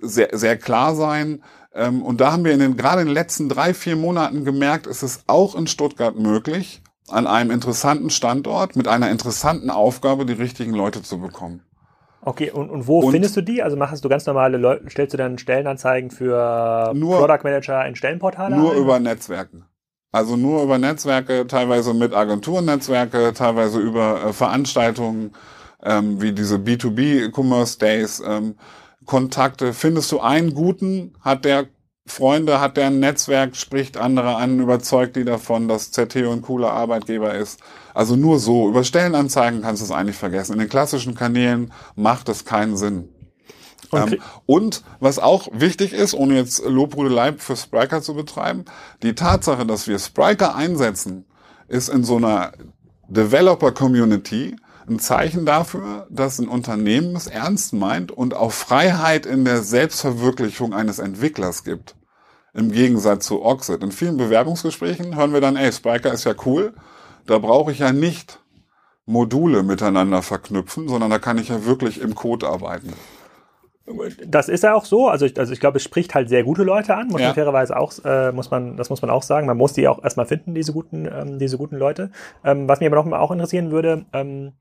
[0.00, 1.42] sehr, sehr klar sein,
[1.76, 5.02] und da haben wir in den, gerade in den letzten drei, vier Monaten gemerkt, es
[5.02, 10.74] ist auch in Stuttgart möglich, an einem interessanten Standort mit einer interessanten Aufgabe die richtigen
[10.74, 11.62] Leute zu bekommen.
[12.22, 13.62] Okay, und, und wo und findest du die?
[13.62, 17.94] Also machst du ganz normale Leute, stellst du dann Stellenanzeigen für nur, Product Manager in
[17.94, 18.56] Stellenportale?
[18.56, 18.78] Nur ein?
[18.78, 19.64] über Netzwerken.
[20.10, 25.32] Also nur über Netzwerke, teilweise mit Agenturnetzwerke, teilweise über äh, Veranstaltungen
[25.84, 28.20] ähm, wie diese B2B Commerce Days.
[28.26, 28.56] Ähm,
[29.06, 29.72] Kontakte.
[29.72, 31.66] Findest du einen guten, hat der
[32.06, 36.70] Freunde, hat der ein Netzwerk, spricht andere an, überzeugt die davon, dass ZT ein cooler
[36.70, 37.60] Arbeitgeber ist.
[37.94, 38.68] Also nur so.
[38.68, 40.52] Über Stellenanzeigen kannst du es eigentlich vergessen.
[40.52, 43.08] In den klassischen Kanälen macht es keinen Sinn.
[43.90, 44.14] Okay.
[44.14, 48.64] Ähm, und was auch wichtig ist, ohne jetzt Lobhudelei für Spriker zu betreiben,
[49.02, 51.24] die Tatsache, dass wir Spriker einsetzen,
[51.68, 52.52] ist in so einer
[53.08, 54.56] Developer-Community
[54.88, 60.74] ein Zeichen dafür, dass ein Unternehmen es ernst meint und auch Freiheit in der Selbstverwirklichung
[60.74, 61.96] eines Entwicklers gibt.
[62.54, 63.82] Im Gegensatz zu Oxid.
[63.82, 66.74] In vielen Bewerbungsgesprächen hören wir dann, ey, Spiker ist ja cool,
[67.26, 68.40] da brauche ich ja nicht
[69.04, 72.92] Module miteinander verknüpfen, sondern da kann ich ja wirklich im Code arbeiten.
[74.26, 75.08] Das ist ja auch so.
[75.08, 77.28] Also ich, also ich glaube, es spricht halt sehr gute Leute an, muss ja.
[77.28, 79.46] man fairerweise auch, äh, muss man, das muss man auch sagen.
[79.46, 82.10] Man muss die auch erstmal finden, diese guten, ähm, diese guten Leute.
[82.44, 84.54] Ähm, was mich aber noch mal auch interessieren würde, ähm,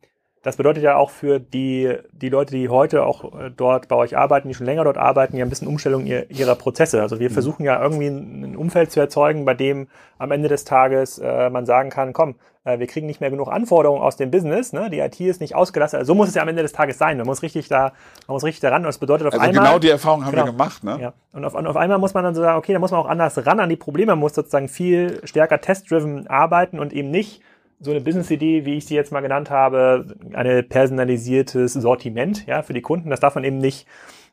[0.45, 4.15] das bedeutet ja auch für die, die Leute, die heute auch äh, dort bei euch
[4.15, 7.01] arbeiten, die schon länger dort arbeiten, ja ein bisschen Umstellung ihrer Prozesse.
[7.01, 7.33] Also wir mhm.
[7.33, 9.87] versuchen ja irgendwie ein Umfeld zu erzeugen, bei dem
[10.19, 13.47] am Ende des Tages äh, man sagen kann, komm, äh, wir kriegen nicht mehr genug
[13.47, 14.91] Anforderungen aus dem Business, ne?
[14.91, 15.97] die IT ist nicht ausgelastet.
[15.97, 17.17] Also so muss es ja am Ende des Tages sein.
[17.17, 17.93] Man muss richtig da,
[18.27, 18.83] man muss richtig daran.
[18.83, 19.65] Und das bedeutet auf also einmal.
[19.65, 20.99] Genau die Erfahrung haben genau, wir gemacht, ne?
[21.01, 21.13] Ja.
[21.33, 23.09] Und auf, und auf einmal muss man dann so sagen, okay, da muss man auch
[23.09, 27.41] anders ran an die Probleme, man muss sozusagen viel stärker test-driven arbeiten und eben nicht
[27.79, 32.73] so eine Business-Idee, wie ich sie jetzt mal genannt habe, ein personalisiertes Sortiment ja, für
[32.73, 33.09] die Kunden.
[33.09, 33.85] Das darf man eben nicht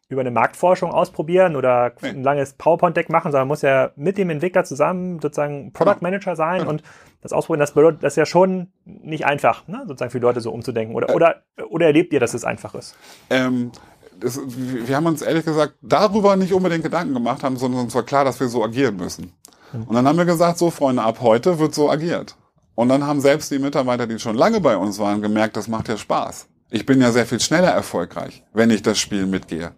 [0.09, 4.65] über eine Marktforschung ausprobieren oder ein langes PowerPoint-Deck machen, sondern muss ja mit dem Entwickler
[4.65, 6.03] zusammen sozusagen Product genau.
[6.03, 6.71] Manager sein genau.
[6.71, 6.83] und
[7.23, 7.61] das ausprobieren.
[7.61, 9.83] Das bedeutet, das ist ja schon nicht einfach, ne?
[9.87, 10.95] sozusagen für die Leute so umzudenken.
[10.95, 12.97] Oder, äh, oder, oder erlebt ihr, dass es einfach ist?
[13.31, 13.73] Ähm,
[14.21, 18.05] das, wir haben uns ehrlich gesagt darüber nicht unbedingt Gedanken gemacht haben, sondern uns war
[18.05, 19.33] klar, dass wir so agieren müssen.
[19.73, 19.85] Mhm.
[19.85, 22.37] Und dann haben wir gesagt, so Freunde, ab heute wird so agiert.
[22.75, 25.89] Und dann haben selbst die Mitarbeiter, die schon lange bei uns waren, gemerkt, das macht
[25.89, 26.47] ja Spaß.
[26.71, 29.73] Ich bin ja sehr viel schneller erfolgreich, wenn ich das Spiel mitgehe.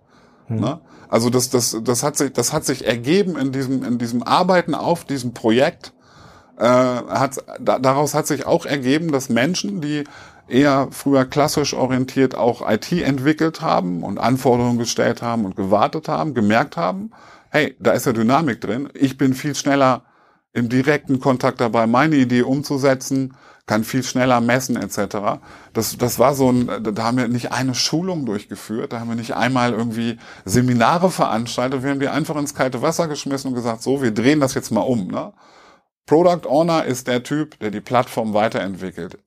[0.47, 0.61] Hm.
[0.61, 0.81] Ne?
[1.09, 4.75] Also das, das, das, hat sich, das hat sich ergeben in diesem, in diesem Arbeiten
[4.75, 5.93] auf diesem Projekt.
[6.57, 10.05] Äh, hat, da, daraus hat sich auch ergeben, dass Menschen, die
[10.47, 16.35] eher früher klassisch orientiert auch IT entwickelt haben und Anforderungen gestellt haben und gewartet haben,
[16.35, 17.11] gemerkt haben,
[17.51, 18.89] hey, da ist ja Dynamik drin.
[18.95, 20.03] Ich bin viel schneller
[20.55, 23.37] im direkten Kontakt dabei, meine Idee umzusetzen,
[23.67, 25.41] kann viel schneller messen etc.
[25.73, 29.17] Das, das war so ein, da haben wir nicht eine Schulung durchgeführt, da haben wir
[29.17, 33.83] nicht einmal irgendwie Seminare veranstaltet, wir haben die einfach ins kalte Wasser geschmissen und gesagt,
[33.83, 35.09] so, wir drehen das jetzt mal um.
[35.09, 35.33] Ne?
[36.07, 39.19] Product Owner ist der Typ, der die Plattform weiterentwickelt.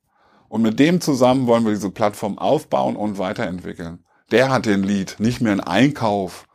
[0.50, 4.06] Und mit dem zusammen wollen wir diese Plattform aufbauen und weiterentwickeln.
[4.32, 6.46] Der hat den Lead, nicht mehr ein Einkauf,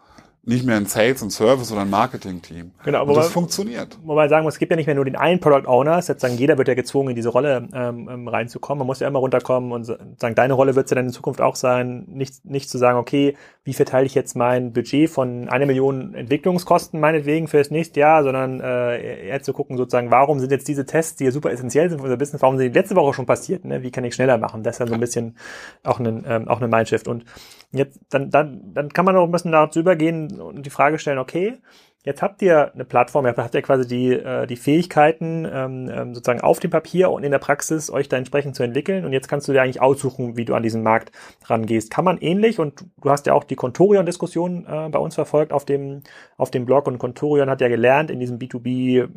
[0.44, 2.72] nicht mehr ein Sales und Service oder ein Marketing-Team.
[2.84, 3.96] Genau, aber das funktioniert.
[4.02, 6.58] Wobei sagen muss, es gibt ja nicht mehr nur den einen Product Owner, sozusagen jeder
[6.58, 8.80] wird ja gezwungen, in diese Rolle ähm, ähm, reinzukommen.
[8.80, 11.40] Man muss ja immer runterkommen und sagen, deine Rolle wird es ja dann in Zukunft
[11.40, 15.66] auch sein, nicht, nicht zu sagen, okay, wie verteile ich jetzt mein Budget von einer
[15.66, 20.50] Million Entwicklungskosten meinetwegen für das nächste Jahr, sondern äh, eher zu gucken, sozusagen, warum sind
[20.50, 22.96] jetzt diese Tests, die ja super essentiell sind für unser Business, warum sind die letzte
[22.96, 23.64] Woche schon passiert?
[23.64, 23.84] Ne?
[23.84, 24.64] Wie kann ich schneller machen?
[24.64, 25.36] Das ist ja so ein bisschen
[25.84, 27.06] auch ein, ähm, auch eine Mindshift.
[27.06, 27.24] Und
[27.70, 31.18] jetzt, dann, dann, dann kann man auch ein bisschen dazu übergehen und die Frage stellen,
[31.18, 31.58] okay,
[32.04, 36.14] Jetzt habt ihr eine Plattform, ihr habt ja quasi die, äh, die Fähigkeiten, ähm, ähm,
[36.14, 39.04] sozusagen auf dem Papier und in der Praxis euch da entsprechend zu entwickeln.
[39.04, 41.12] Und jetzt kannst du dir eigentlich aussuchen, wie du an diesen Markt
[41.44, 41.92] rangehst.
[41.92, 45.64] Kann man ähnlich, und du hast ja auch die Contorion-Diskussion äh, bei uns verfolgt auf
[45.64, 46.02] dem,
[46.36, 46.88] auf dem Blog.
[46.88, 49.08] Und Contorion hat ja gelernt, in diesem B2B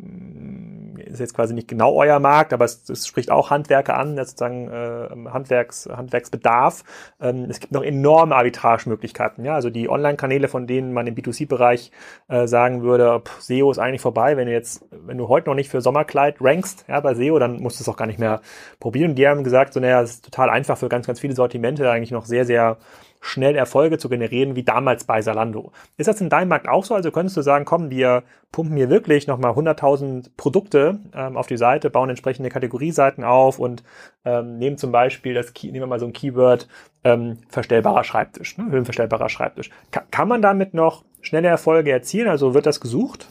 [1.16, 4.68] ist jetzt quasi nicht genau euer Markt, aber es, es spricht auch Handwerker an, sozusagen
[4.68, 6.84] äh, Handwerks, Handwerksbedarf.
[7.20, 9.44] Ähm, es gibt noch enorme Arbitragemöglichkeiten.
[9.44, 9.54] Ja?
[9.54, 11.90] Also die Online-Kanäle, von denen man im B2C-Bereich
[12.28, 14.36] äh, sagen würde, pff, SEO ist eigentlich vorbei.
[14.36, 17.60] Wenn du jetzt, wenn du heute noch nicht für Sommerkleid rankst ja, bei SEO, dann
[17.60, 18.40] musst du es auch gar nicht mehr
[18.80, 19.10] probieren.
[19.10, 21.90] Und die haben gesagt, so naja, es ist total einfach für ganz, ganz viele Sortimente
[21.90, 22.78] eigentlich noch sehr, sehr
[23.20, 25.72] schnell Erfolge zu generieren, wie damals bei Salando.
[25.96, 26.94] Ist das in deinem Markt auch so?
[26.94, 31.56] Also könntest du sagen, komm, wir pumpen hier wirklich nochmal 100.000 Produkte ähm, auf die
[31.56, 33.82] Seite, bauen entsprechende Kategorieseiten auf und
[34.24, 36.68] ähm, nehmen zum Beispiel das, Key, nehmen wir mal so ein Keyword,
[37.04, 38.70] ähm, verstellbarer Schreibtisch, ne?
[38.70, 39.70] höhenverstellbarer Schreibtisch.
[39.90, 42.28] Ka kann man damit noch schnelle Erfolge erzielen?
[42.28, 43.28] Also wird das gesucht?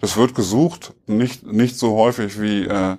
[0.00, 2.96] Das wird gesucht, nicht, nicht so häufig wie äh,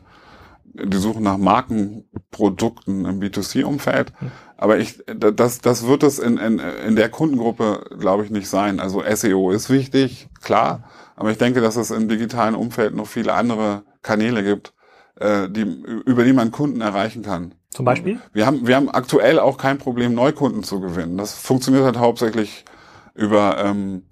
[0.73, 4.13] die Suche nach Markenprodukten im B2C-Umfeld.
[4.19, 4.31] Hm.
[4.57, 8.79] Aber ich, das, das wird es in, in, in der Kundengruppe, glaube ich, nicht sein.
[8.79, 10.83] Also SEO ist wichtig, klar.
[11.15, 14.73] Aber ich denke, dass es im digitalen Umfeld noch viele andere Kanäle gibt,
[15.15, 15.61] äh, die,
[16.05, 17.55] über die man Kunden erreichen kann.
[17.69, 18.19] Zum Beispiel?
[18.33, 21.17] Wir haben, wir haben aktuell auch kein Problem, Neukunden zu gewinnen.
[21.17, 22.65] Das funktioniert halt hauptsächlich
[23.13, 24.03] über, ähm,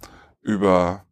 [0.42, 1.07] über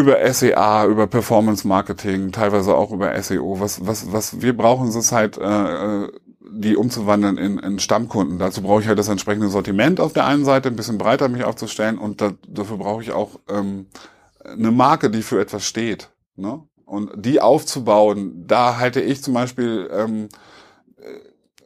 [0.00, 3.60] über SEA, über Performance Marketing, teilweise auch über SEO.
[3.60, 6.12] Was, was, was wir brauchen, ist halt äh, äh,
[6.52, 8.38] die umzuwandeln in, in Stammkunden.
[8.38, 11.44] Dazu brauche ich halt das entsprechende Sortiment auf der einen Seite, ein bisschen breiter mich
[11.44, 13.86] aufzustellen und da, dafür brauche ich auch ähm,
[14.44, 16.10] eine Marke, die für etwas steht.
[16.36, 16.62] Ne?
[16.84, 20.28] Und die aufzubauen, da halte ich zum Beispiel ähm,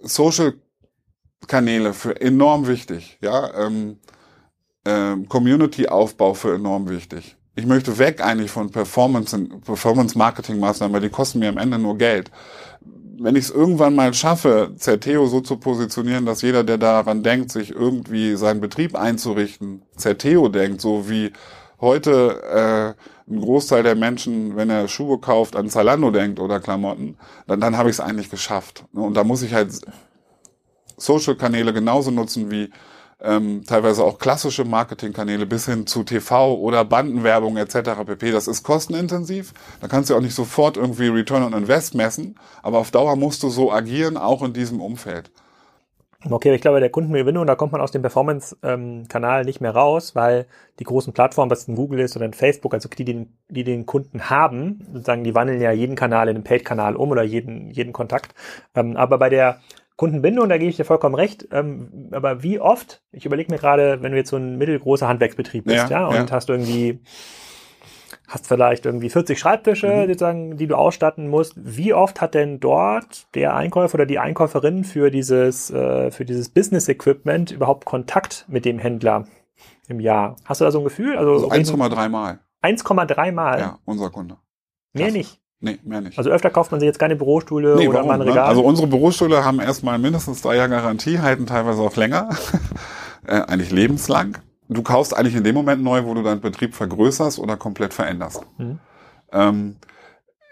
[0.03, 3.19] Social-Kanäle für enorm wichtig.
[3.23, 3.99] Ja, ähm,
[4.85, 7.37] ähm, Community-Aufbau für enorm wichtig.
[7.57, 12.31] Ich möchte weg eigentlich von Performance, Performance-Marketing-Maßnahmen, weil die kosten mir am Ende nur Geld
[13.19, 17.51] wenn ich es irgendwann mal schaffe, Zerteo so zu positionieren, dass jeder, der daran denkt,
[17.51, 21.33] sich irgendwie seinen Betrieb einzurichten, Zerteo denkt, so wie
[21.81, 22.97] heute
[23.29, 27.61] äh, ein Großteil der Menschen, wenn er Schuhe kauft, an Zalando denkt oder Klamotten, dann,
[27.61, 28.85] dann habe ich es eigentlich geschafft.
[28.93, 29.73] Und da muss ich halt
[30.97, 32.71] Social-Kanäle genauso nutzen wie
[33.25, 38.05] ähm, teilweise auch klassische Marketingkanäle bis hin zu TV oder Bandenwerbung etc.
[38.07, 38.31] pp.
[38.31, 39.55] Das ist kostenintensiv.
[39.81, 43.43] Da kannst du auch nicht sofort irgendwie Return on Invest messen, aber auf Dauer musst
[43.43, 45.31] du so agieren, auch in diesem Umfeld.
[46.31, 50.47] Okay, ich glaube, der Kundengewinnung, da kommt man aus dem Performance-Kanal nicht mehr raus, weil
[50.79, 53.85] die großen Plattformen, was ein Google ist oder ein Facebook, also die, die, die den
[53.85, 57.93] Kunden haben, sozusagen, die wandeln ja jeden Kanal in einen Paid-Kanal um oder jeden, jeden
[57.93, 58.35] Kontakt.
[58.75, 59.61] Ähm, aber bei der
[59.97, 61.49] Kundenbindung, da gebe ich dir vollkommen recht.
[61.53, 65.65] Ähm, aber wie oft, ich überlege mir gerade, wenn du jetzt so ein mittelgroßer Handwerksbetrieb
[65.65, 66.31] bist, ja, ja und ja.
[66.31, 67.01] hast irgendwie,
[68.27, 70.07] hast vielleicht irgendwie 40 Schreibtische, mhm.
[70.09, 71.55] sozusagen, die du ausstatten musst.
[71.57, 76.49] Wie oft hat denn dort der Einkäufer oder die Einkäuferin für dieses, äh, für dieses
[76.49, 79.27] Business Equipment überhaupt Kontakt mit dem Händler
[79.87, 80.35] im Jahr?
[80.45, 81.17] Hast du da so ein Gefühl?
[81.17, 82.41] Also, also 1,3 Mal.
[82.63, 83.61] 1,3 Mal?
[83.61, 84.39] Ja, unser Kunde.
[84.93, 85.41] Mehr nicht.
[85.61, 86.19] Nee, mehr nicht.
[86.19, 88.21] Also öfter kauft man sich jetzt keine Bürostühle nee, oder warum, mal ein?
[88.23, 88.35] Regal?
[88.35, 88.43] Ne?
[88.45, 92.31] Also unsere Bürostühle haben erstmal mindestens drei Jahre Garantie, halten teilweise auch länger.
[93.27, 94.39] äh, eigentlich lebenslang.
[94.69, 98.43] Du kaufst eigentlich in dem Moment neu, wo du deinen Betrieb vergrößerst oder komplett veränderst.
[98.59, 98.79] Mhm.
[99.33, 99.77] Ähm,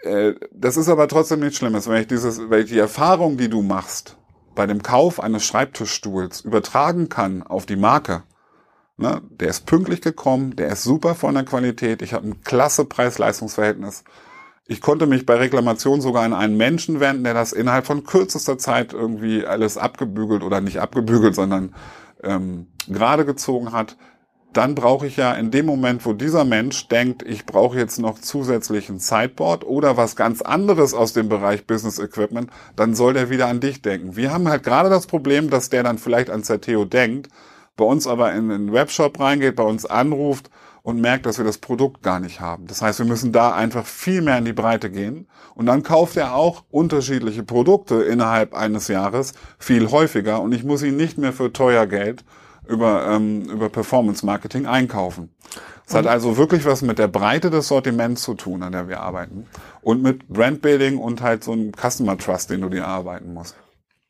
[0.03, 3.49] äh, das ist aber trotzdem nichts Schlimmes, wenn ich dieses, wenn ich die Erfahrung, die
[3.49, 4.17] du machst,
[4.55, 8.23] bei dem Kauf eines Schreibtischstuhls übertragen kann auf die Marke.
[8.97, 9.21] Ne?
[9.29, 14.03] Der ist pünktlich gekommen, der ist super von der Qualität, ich habe ein klasse Preis-Leistungs-Verhältnis
[14.65, 18.57] ich konnte mich bei Reklamation sogar an einen Menschen wenden, der das innerhalb von kürzester
[18.57, 21.75] Zeit irgendwie alles abgebügelt oder nicht abgebügelt, sondern
[22.23, 23.97] ähm, gerade gezogen hat.
[24.53, 28.19] Dann brauche ich ja in dem Moment, wo dieser Mensch denkt, ich brauche jetzt noch
[28.19, 33.47] zusätzlichen Sideboard oder was ganz anderes aus dem Bereich Business Equipment, dann soll der wieder
[33.47, 34.15] an dich denken.
[34.15, 37.29] Wir haben halt gerade das Problem, dass der dann vielleicht an Zerteo denkt,
[37.75, 40.51] bei uns aber in den Webshop reingeht, bei uns anruft
[40.83, 42.67] und merkt, dass wir das Produkt gar nicht haben.
[42.67, 45.27] Das heißt, wir müssen da einfach viel mehr in die Breite gehen.
[45.55, 50.83] Und dann kauft er auch unterschiedliche Produkte innerhalb eines Jahres viel häufiger und ich muss
[50.83, 52.25] ihn nicht mehr für teuer Geld
[52.67, 55.29] über, ähm, über Performance Marketing einkaufen.
[55.85, 59.01] Es hat also wirklich was mit der Breite des Sortiments zu tun, an der wir
[59.01, 59.47] arbeiten.
[59.81, 63.55] Und mit Brandbuilding und halt so einem Customer Trust, den du dir arbeiten musst.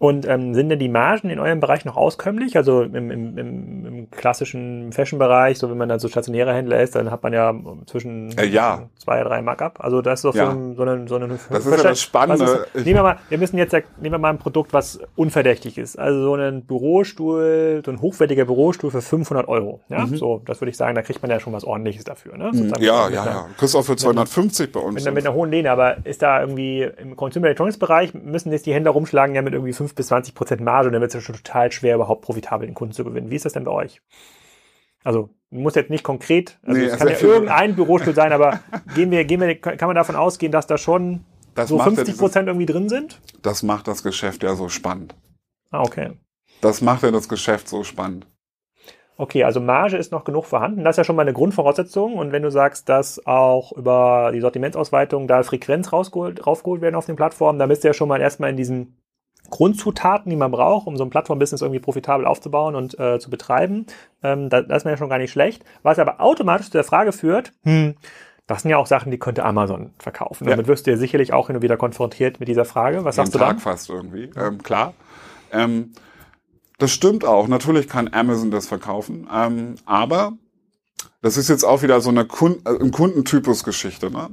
[0.03, 2.57] Und ähm, sind denn die Margen in eurem Bereich noch auskömmlich?
[2.57, 6.95] Also im, im, im, im klassischen Fashion-Bereich, so wenn man dann so stationärer Händler ist,
[6.95, 8.89] dann hat man ja zwischen äh, ja.
[8.97, 9.81] zwei, drei Markup.
[9.81, 10.51] Also das ist doch ja.
[10.51, 12.67] so, ein, so eine, so eine Das ist ja das Spannende.
[12.73, 15.97] Ist, nehmen wir mal, wir müssen jetzt, nehmen wir mal ein Produkt, was unverdächtig ist.
[15.97, 19.79] Also so einen Bürostuhl, so ein hochwertiger Bürostuhl für 500 Euro.
[19.87, 20.17] Ja, mhm.
[20.17, 22.35] so, das würde ich sagen, da kriegt man ja schon was ordentliches dafür.
[22.35, 22.51] Ne?
[22.51, 22.73] Mhm.
[22.79, 23.45] ja, ja, ja.
[23.57, 25.05] Kriegst auch für 250 bei uns.
[25.05, 28.65] Mit, mit einer hohen Lehne, aber ist da irgendwie im Consumer Electronics Bereich müssen jetzt
[28.65, 31.15] die Händler rumschlagen ja mit irgendwie 5 bis 20 Prozent Marge und dann wird es
[31.15, 33.29] ja schon total schwer, überhaupt profitabel den Kunden zu gewinnen.
[33.29, 34.01] Wie ist das denn bei euch?
[35.03, 38.59] Also muss jetzt nicht konkret, also Nee, es kann ja also- irgendein Bürostuhl sein, aber
[38.95, 41.25] gehen wir, gehen wir, kann man davon ausgehen, dass da schon
[41.55, 43.19] Das so macht ja 50 Prozent irgendwie drin sind?
[43.41, 45.15] Das macht das Geschäft ja so spannend.
[45.71, 46.11] Ah, okay.
[46.61, 48.25] Das macht ja das Geschäft so spannend.
[49.15, 50.83] Okay, also Marge ist noch genug vorhanden.
[50.83, 52.15] Das ist ja schon mal eine Grundvoraussetzung.
[52.17, 57.05] Und wenn du sagst, dass auch über die Sortimentsausweitung da Frequenz rausgeholt, raufgeholt werden auf
[57.05, 58.97] den Plattformen, dann bist du ja schon mal erstmal in diesen
[59.49, 63.85] Grundzutaten, die man braucht, um so ein Plattform-Business irgendwie profitabel aufzubauen und äh, zu betreiben.
[64.23, 65.63] Ähm, da, das ist mir ja schon gar nicht schlecht.
[65.83, 67.95] Was aber automatisch zu der Frage führt, hm,
[68.47, 70.45] das sind ja auch Sachen, die könnte Amazon verkaufen.
[70.45, 70.51] Ja.
[70.51, 73.05] Damit wirst du ja sicherlich auch hin und wieder konfrontiert mit dieser Frage.
[73.05, 73.59] Was Jeden sagst du Tag dann?
[73.59, 74.31] fast irgendwie.
[74.35, 74.93] Ähm, klar.
[75.51, 75.91] Ähm,
[76.79, 77.47] das stimmt auch.
[77.47, 79.29] Natürlich kann Amazon das verkaufen.
[79.33, 80.33] Ähm, aber
[81.21, 84.11] das ist jetzt auch wieder so eine Kun äh, Kundentypus-Geschichte.
[84.11, 84.29] Ne?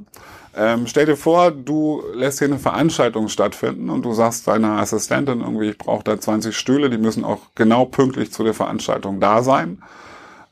[0.55, 5.41] Ähm, stell dir vor, du lässt hier eine Veranstaltung stattfinden und du sagst deiner Assistentin
[5.41, 9.43] irgendwie, ich brauche da 20 Stühle, die müssen auch genau pünktlich zu der Veranstaltung da
[9.43, 9.81] sein.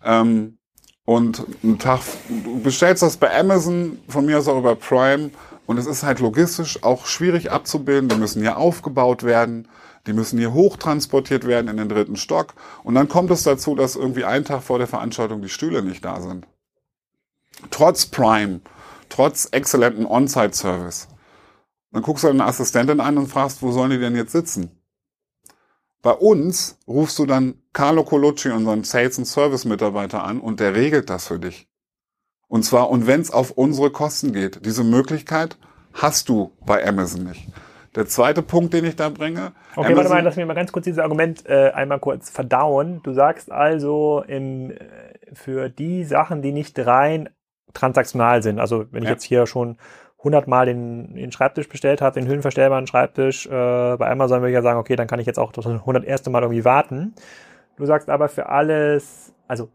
[0.03, 0.57] Ähm,
[1.05, 5.31] und einen Tag, du bestellst das bei Amazon, von mir aus auch über Prime,
[5.69, 8.09] und es ist halt logistisch auch schwierig abzubilden.
[8.09, 9.67] Die müssen hier aufgebaut werden,
[10.07, 12.53] die müssen hier hochtransportiert werden in den dritten Stock.
[12.83, 16.03] Und dann kommt es dazu, dass irgendwie einen Tag vor der Veranstaltung die Stühle nicht
[16.03, 16.47] da sind.
[17.71, 18.61] Trotz Prime,
[19.09, 21.09] trotz exzellenten On-Site-Service.
[21.91, 24.71] Dann guckst du deine Assistentin an und fragst, wo sollen die denn jetzt sitzen?
[26.01, 31.09] Bei uns rufst du dann Carlo Colucci, unseren Sales- und Service-Mitarbeiter an und der regelt
[31.09, 31.67] das für dich.
[32.47, 34.65] Und zwar, und wenn es auf unsere Kosten geht.
[34.65, 35.57] Diese Möglichkeit
[35.93, 37.47] hast du bei Amazon nicht.
[37.99, 39.51] Der zweite Punkt, den ich da bringe.
[39.75, 43.01] Okay, warte mal, lass mich mal ganz kurz dieses Argument äh, einmal kurz verdauen.
[43.03, 44.77] Du sagst also im, äh,
[45.33, 47.27] für die Sachen, die nicht rein
[47.73, 49.15] transaktional sind, also wenn ich Ja.
[49.15, 49.75] jetzt hier schon
[50.19, 54.55] 100 Mal den, den Schreibtisch bestellt habe, den höhenverstellbaren Schreibtisch, äh, bei Amazon würde ich
[54.55, 56.25] ja sagen, okay, dann kann ich jetzt auch das 101.
[56.29, 57.13] Mal irgendwie warten.
[57.75, 59.67] Du sagst aber für alles, also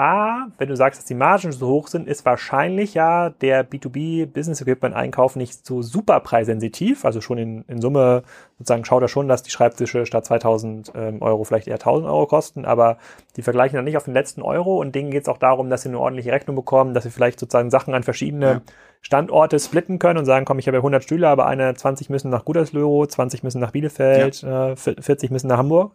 [0.00, 4.24] A, wenn du sagst, dass die Margen so hoch sind, ist wahrscheinlich ja der B2B
[4.24, 7.04] Business Equipment Einkauf nicht so super preissensitiv.
[7.04, 8.22] Also schon in, in Summe
[8.56, 12.26] sozusagen schaut er schon, dass die Schreibtische statt 2000 ähm, Euro vielleicht eher 1000 Euro
[12.26, 12.96] kosten, aber
[13.36, 15.82] die vergleichen dann nicht auf den letzten Euro und denen geht es auch darum, dass
[15.82, 18.60] sie eine ordentliche Rechnung bekommen, dass sie vielleicht sozusagen Sachen an verschiedene Ja.
[19.02, 22.30] Standorte splitten können und sagen, komm, ich habe ja 100 Stühle, aber eine 20 müssen
[22.30, 25.92] nach Gütersloh, 20 müssen nach Bielefeld, äh, 40 müssen nach Hamburg.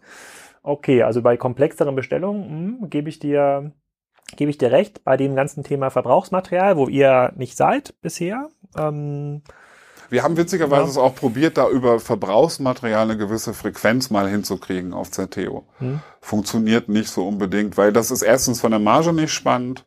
[0.62, 3.72] Okay, also bei komplexeren Bestellungen hm, gebe ich dir
[4.36, 8.50] gebe ich dir recht bei dem ganzen Thema Verbrauchsmaterial, wo ihr nicht seid bisher.
[8.78, 9.42] Ähm,
[10.10, 10.90] Wir haben witzigerweise Ja.
[10.90, 15.66] es auch probiert, da über Verbrauchsmaterial eine gewisse Frequenz mal hinzukriegen auf ZTO.
[15.80, 16.00] Hm.
[16.22, 19.86] Funktioniert nicht so unbedingt, weil das ist erstens von der Marge nicht spannend,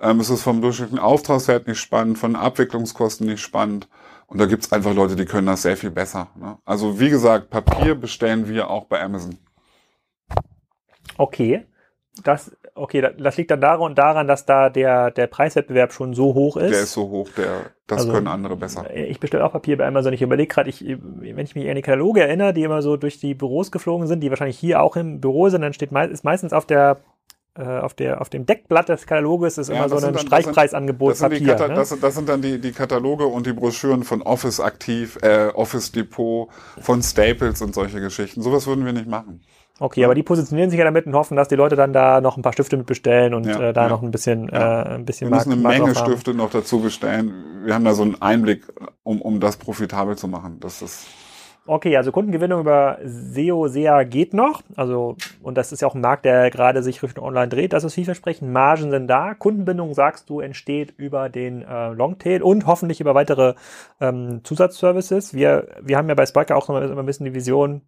[0.00, 3.88] ähm, es ist vom durchschnittlichen Auftragswert nicht spannend, von Abwicklungskosten nicht spannend.
[4.26, 6.28] Und da gibt's einfach Leute, die können das sehr viel besser.
[6.36, 6.56] Ne?
[6.64, 9.38] Also wie gesagt, Papier bestellen wir auch bei Amazon.
[11.18, 11.66] okay,
[12.24, 12.50] das,
[12.82, 16.56] okay, da- das liegt dann daran, daran, dass da der, der Preiswettbewerb schon so hoch
[16.56, 16.70] ist.
[16.72, 18.84] Der ist so hoch, der, das Also, können andere besser.
[18.94, 20.12] Ich bestelle auch Papier bei Amazon.
[20.12, 23.18] Ich überlege gerade, ich, wenn ich mich an die Kataloge erinnere, die immer so durch
[23.20, 26.52] die Büros geflogen sind, die wahrscheinlich hier auch im Büro sind, dann steht ist meistens
[26.52, 26.98] auf der
[27.54, 30.22] äh, auf der auf dem Deckblatt des Kataloges ist Ja, immer so ein dann- das
[30.22, 31.68] sind- Streichpreisangebot Das sind, Papier.
[31.68, 31.74] Ne?
[31.74, 35.48] das, sind- das sind dann die, die Kataloge und die Broschüren von Office Aktiv, äh,
[35.54, 36.48] Office Depot,
[36.80, 38.40] von Staples und solche Geschichten.
[38.40, 39.42] Sowas würden wir nicht machen.
[39.82, 42.36] Okay, aber die positionieren sich ja damit und hoffen, dass die Leute dann da noch
[42.36, 43.88] ein paar Stifte mit bestellen und Ja, äh, da ja.
[43.88, 44.82] noch ein bisschen, Ja.
[44.82, 46.12] äh, ein bisschen Wir müssen eine Markt- Menge drauf haben.
[46.12, 47.32] Stifte noch dazu bestellen.
[47.64, 48.62] Wir haben da so einen Einblick,
[49.02, 50.58] um, um das profitabel zu machen.
[50.60, 51.06] Das ist,
[51.64, 54.62] Okay, also Kundengewinnung über SEO, SEA geht noch.
[54.74, 57.72] Also, und das ist ja auch ein Markt, der gerade sich Richtung Online dreht.
[57.72, 58.52] Das ist vielversprechend.
[58.52, 59.34] Margen sind da.
[59.34, 63.54] Kundenbindung, sagst du, entsteht über den äh, Longtail und hoffentlich über weitere
[64.00, 65.34] ähm, Zusatzservices.
[65.34, 67.82] Wir, wir haben ja bei Spiker auch immer ein bisschen die Vision,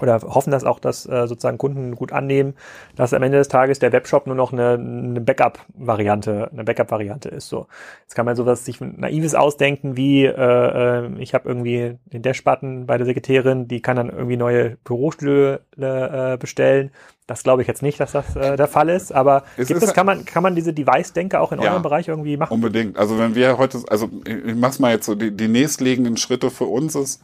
[0.00, 2.54] oder hoffen, dass auch das äh, sozusagen Kunden gut annehmen,
[2.96, 7.48] dass am Ende des Tages der Webshop nur noch eine, eine Backup-Variante, eine Backup-Variante ist.
[7.48, 7.66] So,
[8.02, 12.86] jetzt kann man sowas sich naives ausdenken, wie äh, äh, ich habe irgendwie den Dash-Button
[12.86, 16.90] bei der Sekretärin, die kann dann irgendwie neue Bürostühle äh, bestellen.
[17.26, 19.12] Das glaube ich jetzt nicht, dass das äh, der Fall ist.
[19.12, 21.70] Aber Es gibt ist- es, kann man, kann man diese Device-Denke auch in Ja.
[21.72, 22.52] eurem Bereich irgendwie machen?
[22.54, 22.96] Unbedingt.
[22.98, 26.50] Also wenn wir heute, also ich ich mach's mal jetzt so, die, die nächstliegenden Schritte
[26.50, 27.22] für uns ist,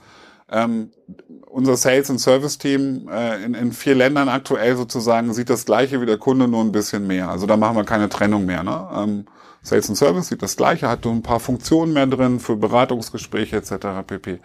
[0.53, 0.91] ähm,
[1.47, 6.07] unser Sales- und Service-Team äh, in, in vier Ländern aktuell sozusagen sieht das gleiche wie
[6.07, 7.29] der Kunde, nur ein bisschen mehr.
[7.29, 8.63] Also da machen wir keine Trennung mehr.
[8.63, 8.89] Ne?
[8.95, 9.25] Ähm,
[9.63, 13.57] Sales und Service sieht das gleiche, hat nur ein paar Funktionen mehr drin für Beratungsgespräche
[13.57, 14.05] etc.
[14.07, 14.41] pp.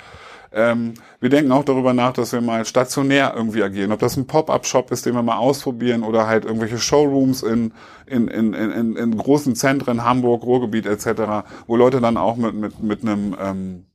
[0.54, 3.92] Ähm, wir denken auch darüber nach, dass wir mal stationär irgendwie agieren.
[3.92, 7.74] Ob das ein Pop-up-Shop ist, den wir mal ausprobieren, oder halt irgendwelche Showrooms in,
[8.06, 12.82] in, in, in, in großen Zentren, Hamburg, Ruhrgebiet etc., wo Leute dann auch mit, mit,
[12.82, 13.86] mit einem ähm,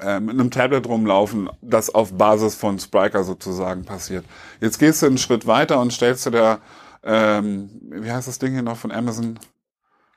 [0.00, 4.24] äh, mit einem Tablet rumlaufen, das auf Basis von Spriker sozusagen passiert.
[4.60, 6.60] Jetzt gehst du einen Schritt weiter und stellst dir der
[7.04, 9.38] ähm, wie heißt das Ding hier noch von Amazon?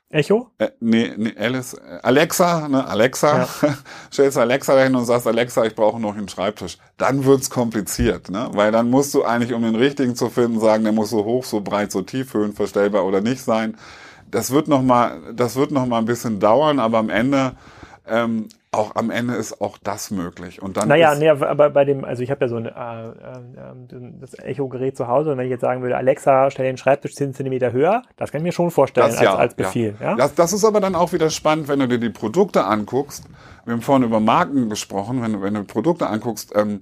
[0.08, 0.50] Echo?
[0.58, 3.76] Äh, nee, nee, Alice, äh, Alexa, ne, Alexa, ja.
[4.12, 6.78] stellst Alexa dahin und sagst, Alexa, ich brauche noch einen Schreibtisch.
[6.96, 8.48] Dann wird's kompliziert, ne?
[8.52, 11.44] Weil dann musst du eigentlich, um den richtigen zu finden, sagen, der muss so hoch,
[11.44, 13.76] so breit, so tief, höhenverstellbar oder nicht sein.
[14.30, 17.56] Das wird noch mal, das wird noch mal ein bisschen dauern, aber am Ende
[18.06, 20.62] ähm, auch am Ende ist auch das möglich.
[20.62, 24.12] Und dann naja, nee, aber bei dem, also ich habe ja so ein äh, äh,
[24.20, 27.34] das Echo-Gerät zu Hause und wenn ich jetzt sagen würde, Alexa, stell den Schreibtisch 10
[27.34, 29.96] cm höher, das kann ich mir schon vorstellen das, als, ja, als Befehl.
[30.00, 30.10] Ja.
[30.10, 30.16] ja?
[30.16, 33.24] Das, das ist aber dann auch wieder spannend, wenn du dir die Produkte anguckst.
[33.64, 36.80] Wir haben vorhin über Marken gesprochen, wenn, wenn du Produkte anguckst, ähm,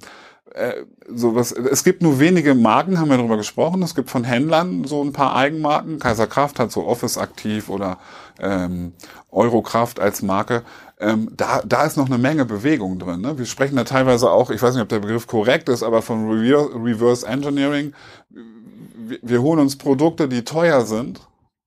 [0.55, 3.83] äh, sowas, es gibt nur wenige Marken, haben wir darüber gesprochen.
[3.83, 5.99] Es gibt von Händlern so ein paar Eigenmarken.
[5.99, 7.99] Kaiser Kraft hat so Office aktiv oder
[8.41, 8.93] ähm,
[9.33, 10.63] Eurokraft als Marke
[11.05, 13.21] ähm, da, da ist noch eine Menge Bewegung drin.
[13.21, 13.39] Ne?
[13.39, 16.29] Wir sprechen da teilweise auch, ich weiß nicht, ob der Begriff korrekt ist, aber von
[16.29, 17.93] Reverse Engineering.
[18.31, 21.21] Wir, wir holen uns Produkte, die teuer sind,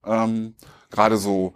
[0.04, 0.54] ähm,
[0.90, 1.54] gerade so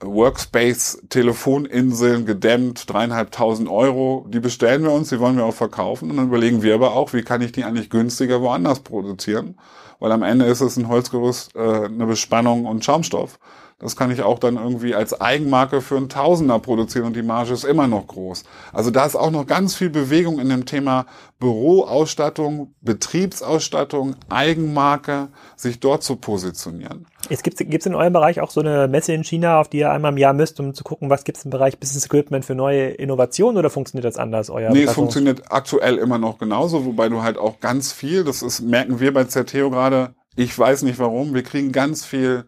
[0.00, 6.18] Workspace, Telefoninseln gedämmt, dreieinhalbtausend Euro, die bestellen wir uns, die wollen wir auch verkaufen und
[6.18, 9.58] dann überlegen wir aber auch, wie kann ich die eigentlich günstiger woanders produzieren,
[9.98, 13.38] weil am Ende ist es ein Holzgerüst, äh, eine Bespannung und Schaumstoff.
[13.78, 17.52] Das kann ich auch dann irgendwie als Eigenmarke für einen Tausender produzieren und die Marge
[17.52, 18.44] ist immer noch groß.
[18.72, 21.04] Also da ist auch noch ganz viel Bewegung in dem Thema
[21.38, 27.06] Büroausstattung, Betriebsausstattung, Eigenmarke, sich dort zu positionieren.
[27.28, 29.90] Es gibt es in eurem Bereich auch so eine Messe in China, auf die ihr
[29.90, 32.54] einmal im Jahr müsst, um zu gucken, was gibt es im Bereich Business Equipment für
[32.54, 34.48] neue Innovationen oder funktioniert das anders?
[34.48, 38.40] Euer nee, es funktioniert aktuell immer noch genauso, wobei du halt auch ganz viel, das
[38.40, 42.46] ist, merken wir bei Zerteo gerade, ich weiß nicht warum, wir kriegen ganz viel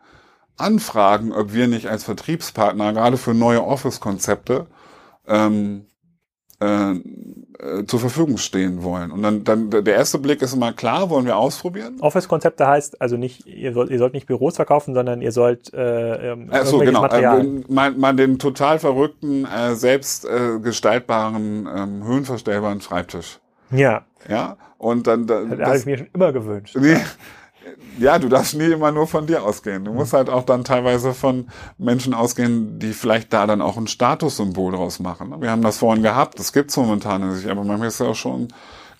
[0.59, 4.67] anfragen, ob wir nicht als Vertriebspartner gerade für neue Office-Konzepte
[5.27, 5.87] ähm,
[6.61, 6.93] äh,
[7.61, 9.11] äh, zur Verfügung stehen wollen.
[9.11, 11.97] Und dann, dann der erste Blick ist immer klar, wollen wir ausprobieren.
[12.01, 16.33] Office-Konzepte heißt also nicht, ihr sollt, ihr sollt nicht Büros verkaufen, sondern ihr sollt äh,
[16.33, 17.03] ähm, Ach so, genau.
[17.03, 17.45] Material.
[17.45, 23.41] Äh, man, man den total verrückten, äh, selbst äh, gestaltbaren, ähm, höhenverstellbaren Schreibtisch.
[23.71, 24.05] Ja.
[24.29, 24.57] Ja.
[24.79, 26.77] Und dann, dann das, das habe ich mir schon immer gewünscht.
[26.79, 26.97] Nee,
[27.99, 29.85] ja, du darfst nie immer nur von dir ausgehen.
[29.85, 31.49] Du musst halt auch dann teilweise von
[31.79, 35.35] Menschen ausgehen, die vielleicht da dann auch ein Statussymbol draus machen.
[35.41, 38.15] Wir haben das vorhin gehabt, das gibt's momentan nicht, aber manchmal ist es ja auch
[38.15, 38.49] schon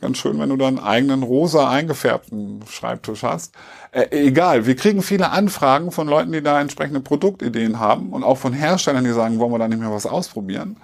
[0.01, 3.55] ganz schön, wenn du dann einen eigenen rosa eingefärbten Schreibtisch hast.
[3.91, 8.39] Äh, egal, wir kriegen viele Anfragen von Leuten, die da entsprechende Produktideen haben und auch
[8.39, 10.77] von Herstellern, die sagen, wollen wir da nicht mehr was ausprobieren.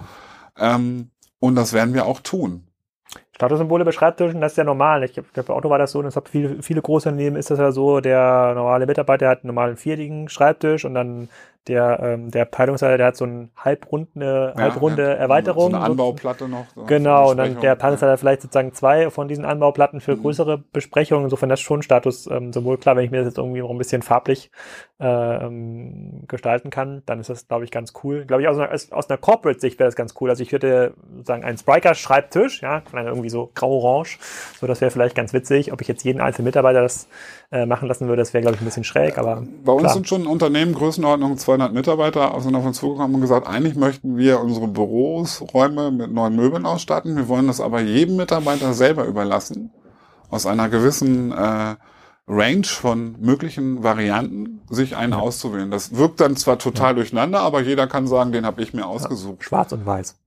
[0.57, 2.67] Ähm, und das werden wir auch tun.
[3.35, 5.03] Statussymbole bei Schreibtischen, das ist ja normal.
[5.03, 7.59] Ich glaube, bei Auto war das so, und deshalb viele, viele große Unternehmen ist das
[7.59, 11.29] ja so, der normale Mitarbeiter hat einen normalen viertigen Schreibtisch und dann
[11.67, 15.71] der, ähm, der Abteilungsleiter, der hat so eine halbrunde, ja, halbrunde ja, Erweiterung.
[15.71, 16.65] So eine Anbauplatte noch.
[16.75, 20.21] So genau, und dann der Abteilungsleiter vielleicht sozusagen zwei von diesen Anbauplatten für mhm.
[20.21, 21.25] größere Besprechungen.
[21.25, 23.77] Insofern das schon Status ähm, sowohl klar, wenn ich mir das jetzt irgendwie noch ein
[23.77, 24.51] bisschen farblich
[24.99, 28.25] äh, ähm, gestalten kann, dann ist das, glaube ich, ganz cool.
[28.25, 30.29] Glaube ich, aus einer, aus einer Corporate-Sicht wäre das ganz cool.
[30.29, 30.93] Also ich würde
[31.23, 34.19] sagen, einen Spriker-Schreibtisch, ja, irgendwie so grau-orange,
[34.59, 35.73] so das wäre vielleicht ganz witzig.
[35.73, 37.07] Ob ich jetzt jeden einzelnen Mitarbeiter das
[37.51, 39.43] äh, machen lassen würde, das wäre, glaube ich, ein bisschen schräg, aber.
[39.63, 39.93] Bei uns klar.
[39.93, 44.39] sind schon Unternehmen Größenordnung 200 Mitarbeiter sind auf uns zugekommen und gesagt, eigentlich möchten wir
[44.41, 47.15] unsere Büros, Räume mit neuen Möbeln ausstatten.
[47.15, 49.71] Wir wollen das aber jedem Mitarbeiter selber überlassen.
[50.29, 51.75] Aus einer gewissen äh,
[52.27, 55.19] Range von möglichen Varianten, sich einen ja.
[55.19, 55.69] auszuwählen.
[55.69, 56.93] Das wirkt dann zwar total ja.
[56.95, 59.37] durcheinander, aber jeder kann sagen, den habe ich mir ausgesucht.
[59.41, 59.47] Ja.
[59.47, 60.17] Schwarz und weiß.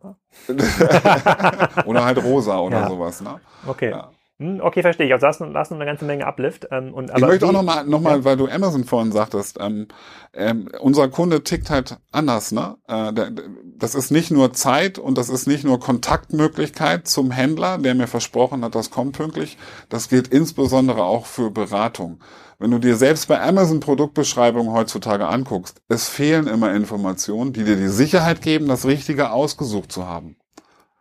[1.87, 3.21] oder halt rosa oder sowas.
[3.21, 3.41] Ne?
[3.67, 3.93] Okay.
[4.41, 5.13] Hm, okay, verstehe ich.
[5.13, 6.69] Also da ist, da ist eine ganze Menge Uplift.
[6.71, 8.25] Ähm, und, aber ich möchte auch nochmal, noch mal, ja.
[8.25, 9.89] weil du Amazon vorhin sagtest, ähm,
[10.33, 12.53] ähm, unser Kunde tickt halt anders.
[12.53, 12.77] Ne?
[12.87, 13.33] Äh, der,
[13.77, 18.07] das ist nicht nur Zeit und das ist nicht nur Kontaktmöglichkeit zum Händler, der mir
[18.07, 19.59] versprochen hat, das kommt pünktlich.
[19.89, 22.21] Das gilt insbesondere auch für Beratung.
[22.61, 27.77] Wenn du dir selbst bei Amazon Produktbeschreibungen heutzutage anguckst, es fehlen immer Informationen, die dir
[27.77, 30.37] die Sicherheit geben, das Richtige ausgesucht zu haben.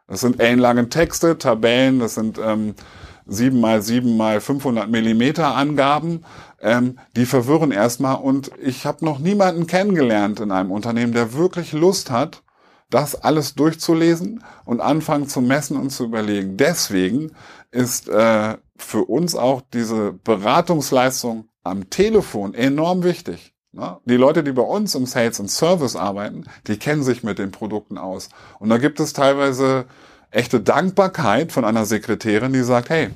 [0.07, 2.75] Das sind ellenlange Texte, Tabellen, das sind ähm,
[3.27, 6.23] 7 mal 7 mal 500 Millimeter Angaben,
[6.61, 8.15] ähm, die verwirren erstmal.
[8.15, 12.43] Und ich habe noch niemanden kennengelernt in einem Unternehmen, der wirklich Lust hat,
[12.89, 16.57] das alles durchzulesen und anfangen zu messen und zu überlegen.
[16.57, 17.31] Deswegen
[17.71, 23.53] ist äh, für uns auch diese Beratungsleistung am Telefon enorm wichtig.
[23.73, 23.97] Ne?
[24.05, 27.51] Die Leute, die bei uns im Sales und Service arbeiten, die kennen sich mit den
[27.51, 28.29] Produkten aus.
[28.59, 29.85] Und da gibt es teilweise
[30.31, 33.09] echte Dankbarkeit von einer Sekretärin, die sagt, hey,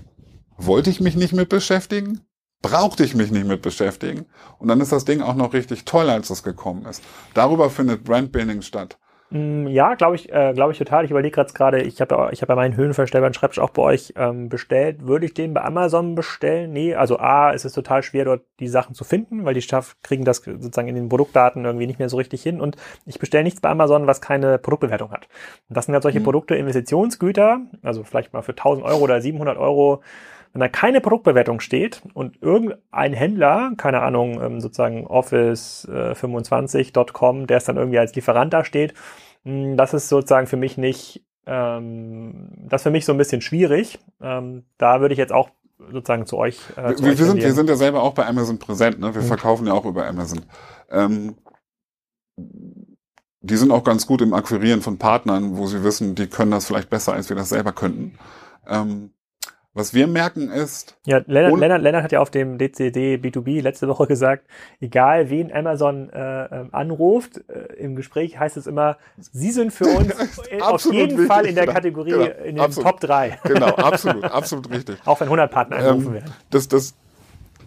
[0.57, 2.22] wollte ich mich nicht mit beschäftigen?
[2.62, 4.28] Brauchte ich mich nicht mit beschäftigen?
[4.59, 7.01] Und dann ist das Ding auch noch richtig toll, als es gekommen ist.
[7.34, 8.99] Darüber findet Brandbuilding statt.
[9.32, 11.05] Mm, ja, glaube ich, äh, glaube ich total.
[11.05, 14.49] Ich überlege gerade, ich habe ich hab ja meinen höhenverstellbaren Schreibtisch auch bei euch ähm,
[14.49, 15.07] bestellt.
[15.07, 16.73] Würde ich den bei Amazon bestellen?
[16.73, 19.95] Nee, also A, es ist total schwer, dort die Sachen zu finden, weil die Staff
[20.03, 22.59] kriegen das sozusagen in den Produktdaten irgendwie nicht mehr so richtig hin.
[22.59, 22.75] Und
[23.05, 25.29] ich bestelle nichts bei Amazon, was keine Produktbewertung hat.
[25.69, 26.25] Und das sind halt solche mhm.
[26.25, 30.01] Produkte, Investitionsgüter, also vielleicht mal für 1000 Euro oder 700 Euro
[30.54, 37.58] wenn da keine Produktbewertung steht und irgendein Händler, keine Ahnung, ähm, sozusagen Office25.com, äh, der
[37.58, 38.93] es dann irgendwie als Lieferant da steht,
[39.43, 43.41] hm, das ist sozusagen für mich nicht, ähm, das ist für mich so ein bisschen
[43.41, 43.99] schwierig.
[44.22, 45.49] Ähm, da würde ich jetzt auch
[45.91, 46.60] sozusagen zu euch.
[46.76, 49.16] Äh, zu wir, euch wir, sind, wir sind ja selber auch bei Amazon präsent, ne?
[49.16, 49.28] Wir mhm.
[49.28, 50.41] verkaufen ja auch über Amazon.
[50.89, 51.36] Ähm,
[53.43, 56.68] die sind auch ganz gut im Akquirieren von Partnern, wo sie wissen, die können das
[56.68, 58.18] vielleicht besser, als wir das selber könnten.
[58.68, 59.12] Ähm,
[59.74, 60.97] was wir merken ist.
[61.05, 64.47] Ja, Lennart, Lennart, Lennart hat ja auf dem DCD B2B letzte Woche gesagt,
[64.82, 69.86] egal wen Amazon äh, ähm, anruft, äh, im Gespräch heißt es immer, Sie sind für
[69.86, 70.13] uns
[70.61, 73.39] auf jeden wichtig, Fall in der genau, Kategorie, genau, in den absolut, Top 3.
[73.45, 74.97] Genau, absolut, absolut richtig.
[75.05, 76.34] Auch wenn 100 Partner angerufen ähm, werden.
[76.49, 76.93] Das, das,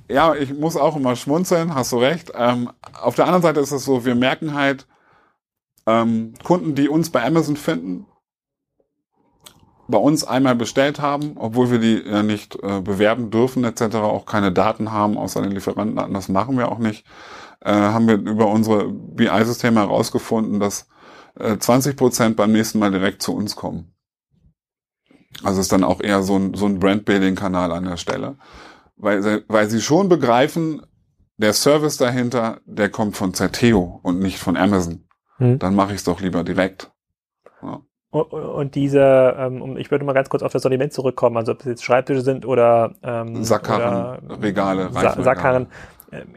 [0.08, 2.32] ja, ich muss auch immer schmunzeln, hast du recht.
[2.34, 4.86] Ähm, auf der anderen Seite ist es so, wir merken halt,
[5.86, 8.06] ähm, Kunden, die uns bei Amazon finden,
[9.88, 14.26] bei uns einmal bestellt haben, obwohl wir die ja nicht äh, bewerben dürfen etc., auch
[14.26, 17.04] keine Daten haben, außer den Lieferantendaten, das machen wir auch nicht,
[17.60, 20.88] äh, haben wir über unsere BI-Systeme herausgefunden, dass
[21.38, 23.94] äh, 20 Prozent beim nächsten Mal direkt zu uns kommen.
[25.42, 28.36] Also ist dann auch eher so ein, so ein Brand-Building-Kanal an der Stelle.
[28.96, 30.82] Weil, weil sie schon begreifen,
[31.36, 35.08] der Service dahinter, der kommt von Zerteo und nicht von Amazon.
[35.38, 35.58] Hm.
[35.58, 36.92] Dann mache ich es doch lieber direkt.
[38.14, 41.66] Und diese, ähm, ich würde mal ganz kurz auf das Sortiment zurückkommen, also ob es
[41.66, 45.66] jetzt Schreibtische sind oder ähm, Sackkarren, oder, Regale, Sa Sackkarren.
[46.12, 46.36] Ähm,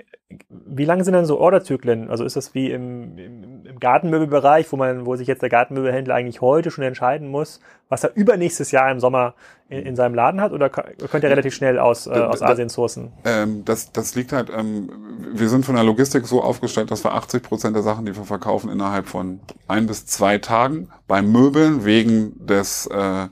[0.49, 2.09] wie lange sind denn so Orderzyklen?
[2.09, 6.15] Also ist das wie im, im, im Gartenmöbelbereich, wo man, wo sich jetzt der Gartenmöbelhändler
[6.15, 7.59] eigentlich heute schon entscheiden muss,
[7.89, 9.35] was er übernächstes Jahr im Sommer
[9.69, 13.13] in, in seinem Laden hat, oder könnt ihr relativ schnell aus, äh, aus Asien sourcen?
[13.23, 14.89] Ähm, das, das liegt halt, ähm,
[15.33, 18.23] wir sind von der Logistik so aufgestellt, dass wir 80 Prozent der Sachen, die wir
[18.23, 23.27] verkaufen, innerhalb von ein bis zwei Tagen bei Möbeln wegen des äh,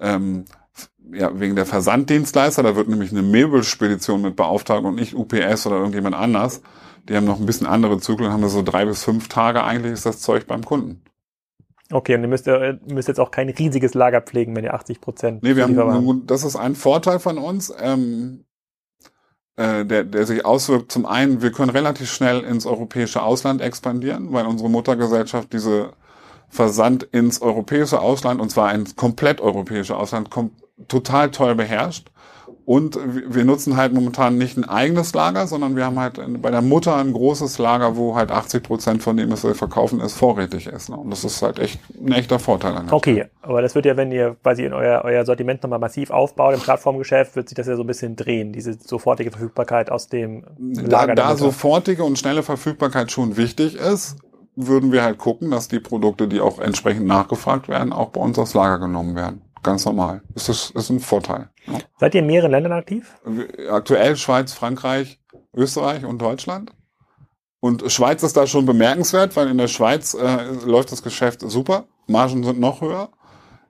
[0.00, 0.44] ähm,
[1.10, 5.76] ja, wegen der Versanddienstleister, da wird nämlich eine Möbelspedition mit beauftragt und nicht UPS oder
[5.76, 6.60] irgendjemand anders.
[7.08, 9.92] Die haben noch ein bisschen andere Zyklen, haben wir so drei bis fünf Tage eigentlich
[9.92, 11.02] ist das Zeug beim Kunden.
[11.90, 15.00] Okay, und ihr müsst, ihr müsst jetzt auch kein riesiges Lager pflegen, wenn ihr 80
[15.00, 15.42] Prozent.
[15.42, 18.44] Nee, wir haben, das ist ein Vorteil von uns, ähm,
[19.56, 20.92] äh, der, der sich auswirkt.
[20.92, 25.92] Zum einen, wir können relativ schnell ins europäische Ausland expandieren, weil unsere Muttergesellschaft diese
[26.50, 30.50] Versand ins europäische Ausland, und zwar ein komplett europäisches Ausland, kom
[30.88, 32.10] total toll beherrscht.
[32.68, 36.60] Und wir nutzen halt momentan nicht ein eigenes Lager, sondern wir haben halt bei der
[36.60, 40.66] Mutter ein großes Lager, wo halt 80 Prozent von dem, was wir verkaufen, ist, vorrätig
[40.66, 40.90] ist.
[40.90, 40.96] Ne?
[40.98, 42.76] Und das ist halt echt ein echter Vorteil.
[42.76, 43.30] An okay, Stelle.
[43.40, 46.60] aber das wird ja, wenn ihr quasi in euer, euer Sortiment nochmal massiv aufbaut im
[46.60, 51.14] Plattformgeschäft, wird sich das ja so ein bisschen drehen, diese sofortige Verfügbarkeit aus dem Lager.
[51.14, 54.16] Da, da sofortige und schnelle Verfügbarkeit schon wichtig ist,
[54.56, 58.38] würden wir halt gucken, dass die Produkte, die auch entsprechend nachgefragt werden, auch bei uns
[58.38, 60.22] aufs Lager genommen werden ganz normal.
[60.34, 61.50] Das ist, ist ein Vorteil.
[61.66, 61.78] Ja.
[61.98, 63.14] Seid ihr in mehreren Ländern aktiv?
[63.70, 65.20] Aktuell Schweiz, Frankreich,
[65.54, 66.72] Österreich und Deutschland.
[67.60, 71.86] Und Schweiz ist da schon bemerkenswert, weil in der Schweiz äh, läuft das Geschäft super.
[72.06, 73.10] Margen sind noch höher.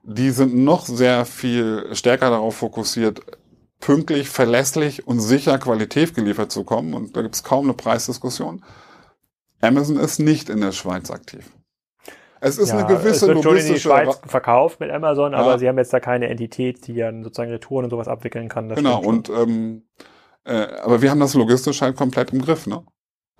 [0.03, 3.21] Die sind noch sehr viel stärker darauf fokussiert,
[3.79, 6.93] pünktlich, verlässlich und sicher Qualität geliefert zu kommen.
[6.93, 8.63] Und da gibt es kaum eine Preisdiskussion.
[9.61, 11.51] Amazon ist nicht in der Schweiz aktiv.
[12.41, 15.51] Es ist ja, eine gewisse es wird schon in die Schweiz verkauft mit Amazon, aber
[15.51, 15.57] ja.
[15.57, 18.69] sie haben jetzt da keine Entität, die dann sozusagen Retouren und sowas abwickeln kann.
[18.69, 19.83] genau, und ähm,
[20.45, 22.83] äh, aber wir haben das logistisch halt komplett im Griff, ne?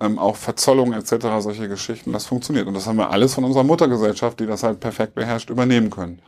[0.02, 2.66] Ähm, auch Verzollung etc., solche Geschichten, das funktioniert.
[2.66, 6.22] Und das haben wir alles von unserer Muttergesellschaft, die das halt perfekt beherrscht, übernehmen können.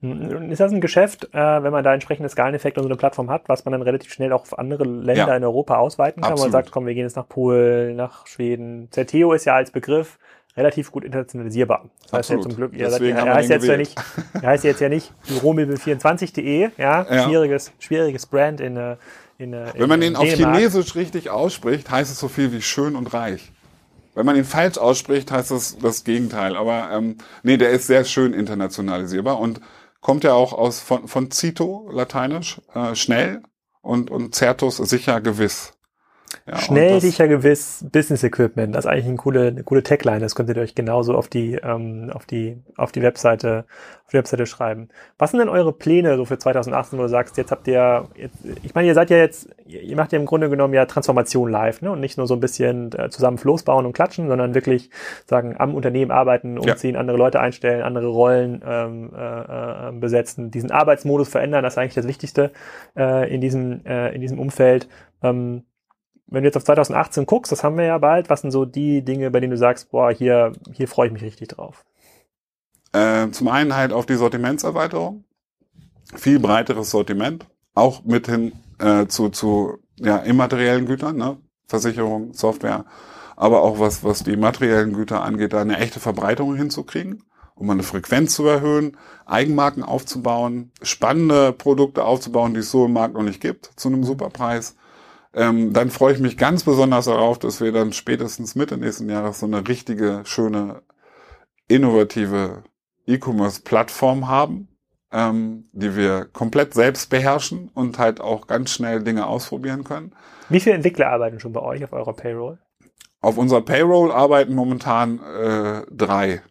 [0.00, 3.30] Hm, ist das ein Geschäft, äh, wenn man da entsprechende Skaleneffekte und so eine Plattform
[3.30, 5.36] hat, was man dann relativ schnell auch auf andere Länder ja.
[5.36, 6.32] in Europa ausweiten kann?
[6.32, 6.52] Absolut.
[6.52, 8.88] Man sagt, komm, wir gehen jetzt nach Polen, nach Schweden.
[8.90, 10.18] Zerteo ist ja als Begriff
[10.56, 11.84] relativ gut internationalisierbar.
[12.04, 13.94] Das heißt ja zum Glück, ihr seid, er, heißt jetzt ja nicht,
[14.34, 18.96] er heißt jetzt ja nicht büromöbel24.de, ja, ja, schwieriges, schwieriges Brand in, äh,
[19.38, 22.62] in, in Wenn man in den auf Chinesisch richtig ausspricht, heißt es so viel wie
[22.62, 23.52] schön und reich.
[24.14, 26.56] Wenn man ihn falsch ausspricht, heißt es das Gegenteil.
[26.56, 29.60] Aber ähm, nee, der ist sehr schön internationalisierbar und
[30.00, 33.42] kommt ja auch aus von, von Cito, lateinisch, äh, schnell
[33.82, 35.75] und, und Certus sicher gewiss.
[36.46, 38.74] Ja, Schnell, sicher, gewiss, Business Equipment.
[38.74, 40.20] Das ist eigentlich eine coole, eine coole Tagline.
[40.20, 43.64] Das könntet ihr euch genauso auf die, ähm, auf die, auf die Webseite,
[44.04, 44.88] auf die Webseite schreiben.
[45.18, 48.36] Was sind denn eure Pläne so für 2018, wo du sagst, jetzt habt ihr, jetzt,
[48.62, 51.82] ich meine, ihr seid ja jetzt, ihr macht ja im Grunde genommen ja Transformation live,
[51.82, 51.90] ne?
[51.90, 54.90] Und nicht nur so ein bisschen äh, zusammen Floß bauen und klatschen, sondern wirklich
[55.24, 57.00] sagen, am Unternehmen arbeiten, umziehen, ja.
[57.00, 61.94] andere Leute einstellen, andere Rollen ähm, äh, äh, besetzen, diesen Arbeitsmodus verändern, das ist eigentlich
[61.94, 62.52] das Wichtigste
[62.96, 64.88] äh, in diesem, äh, in diesem Umfeld.
[65.22, 65.64] Ähm,
[66.28, 69.02] wenn du jetzt auf 2018 guckst, das haben wir ja bald, was sind so die
[69.02, 71.84] Dinge, bei denen du sagst, boah, hier, hier freue ich mich richtig drauf?
[72.92, 75.24] Äh, zum einen halt auf die Sortimentserweiterung.
[76.14, 77.46] Viel breiteres Sortiment.
[77.74, 81.36] Auch mit hin äh, zu, zu ja, immateriellen Gütern, ne?
[81.66, 82.84] Versicherung, Software.
[83.36, 87.24] Aber auch was, was die materiellen Güter angeht, da eine echte Verbreitung hinzukriegen,
[87.54, 88.96] um eine Frequenz zu erhöhen,
[89.26, 94.04] Eigenmarken aufzubauen, spannende Produkte aufzubauen, die es so im Markt noch nicht gibt, zu einem
[94.04, 94.76] Superpreis
[95.36, 99.40] ähm, dann freue ich mich ganz besonders darauf, dass wir dann spätestens Mitte nächsten Jahres
[99.40, 100.82] so eine richtige, schöne,
[101.68, 102.64] innovative
[103.06, 104.68] E-Commerce-Plattform haben,
[105.12, 110.14] ähm, die wir komplett selbst beherrschen und halt auch ganz schnell Dinge ausprobieren können.
[110.48, 112.58] Wie viele Entwickler arbeiten schon bei euch auf eurer Payroll?
[113.20, 116.42] Auf unserer Payroll arbeiten momentan äh, drei.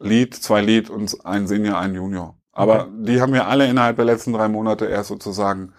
[0.00, 2.36] Lead, zwei Lead und ein Senior, ein Junior.
[2.50, 2.90] Aber okay.
[3.00, 5.74] die haben wir alle innerhalb der letzten drei Monate erst sozusagen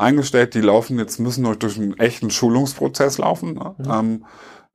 [0.00, 3.54] eingestellt, die laufen jetzt, müssen noch durch einen echten Schulungsprozess laufen.
[3.54, 3.74] Ne?
[3.78, 3.90] Mhm.
[3.90, 4.24] Ähm,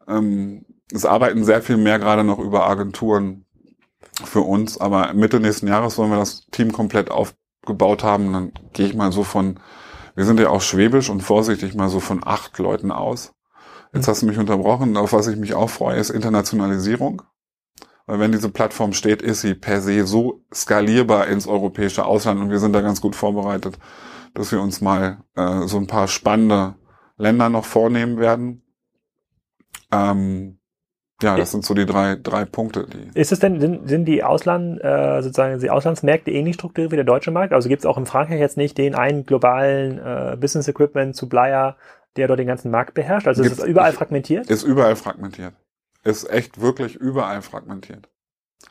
[0.07, 3.45] ähm, es arbeiten sehr viel mehr gerade noch über Agenturen
[4.23, 8.31] für uns, aber Mitte nächsten Jahres wollen wir das Team komplett aufgebaut haben.
[8.31, 9.59] Dann gehe ich mal so von,
[10.15, 13.33] wir sind ja auch schwäbisch und vorsichtig mal so von acht Leuten aus.
[13.93, 14.11] Jetzt mhm.
[14.11, 14.95] hast du mich unterbrochen.
[14.95, 17.23] Auf was ich mich auch freue, ist Internationalisierung.
[18.05, 22.51] Weil wenn diese Plattform steht, ist sie per se so skalierbar ins europäische Ausland und
[22.51, 23.79] wir sind da ganz gut vorbereitet
[24.35, 26.75] dass wir uns mal äh, so ein paar spannende
[27.17, 28.61] Länder noch vornehmen werden.
[29.91, 30.59] Ähm,
[31.21, 32.87] ja, das sind so die drei, drei Punkte.
[32.87, 36.97] Die ist es denn, sind, sind die Ausland, äh, sozusagen die Auslandsmärkte ähnlich strukturiert wie
[36.97, 37.53] der deutsche Markt?
[37.53, 41.77] Also gibt es auch in Frankreich jetzt nicht den einen globalen äh, Business Equipment Supplier,
[42.17, 43.27] der dort den ganzen Markt beherrscht?
[43.27, 44.49] Also Gibt's, ist es überall fragmentiert?
[44.49, 45.53] Ist überall fragmentiert.
[46.03, 48.09] Ist echt wirklich überall fragmentiert.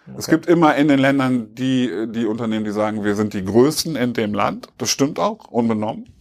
[0.07, 0.17] Okay.
[0.19, 3.97] Es gibt immer in den Ländern die, die Unternehmen, die sagen, wir sind die Größten
[3.97, 4.69] in dem Land.
[4.77, 6.13] Das stimmt auch, unbenommen.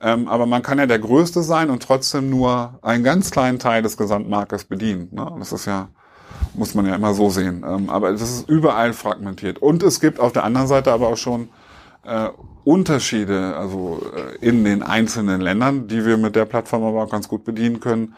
[0.00, 3.82] Ähm, aber man kann ja der Größte sein und trotzdem nur einen ganz kleinen Teil
[3.82, 5.08] des Gesamtmarktes bedienen.
[5.12, 5.32] Ne?
[5.38, 5.88] Das ist ja,
[6.54, 7.64] muss man ja immer so sehen.
[7.66, 9.58] Ähm, aber das ist überall fragmentiert.
[9.58, 11.48] Und es gibt auf der anderen Seite aber auch schon
[12.02, 12.30] äh,
[12.64, 17.28] Unterschiede, also äh, in den einzelnen Ländern, die wir mit der Plattform aber auch ganz
[17.28, 18.14] gut bedienen können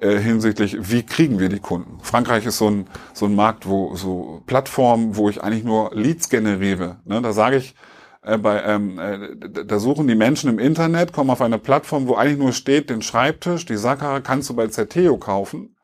[0.00, 1.98] äh, hinsichtlich, wie kriegen wir die Kunden.
[2.02, 6.28] Frankreich ist so ein, so ein Markt, wo so Plattformen, wo ich eigentlich nur Leads
[6.28, 7.00] generiere.
[7.04, 7.20] Ne?
[7.20, 7.74] Da sage ich,
[8.22, 12.14] äh, bei, ähm, äh, da suchen die Menschen im Internet, kommen auf eine Plattform, wo
[12.14, 15.76] eigentlich nur steht, den Schreibtisch, die Sackkarre kannst du bei Zerteo kaufen,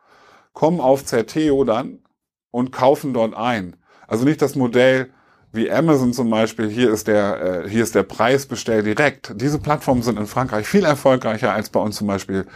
[0.53, 1.99] kommen auf Zerteo dann
[2.51, 3.77] und kaufen dort ein.
[4.07, 5.11] Also nicht das Modell,
[5.53, 9.41] wie Amazon zum Beispiel, hier ist der, äh, hier ist der Preis, bestell direkt.
[9.41, 12.47] Diese Plattformen sind in Frankreich viel erfolgreicher als bei uns zum Beispiel.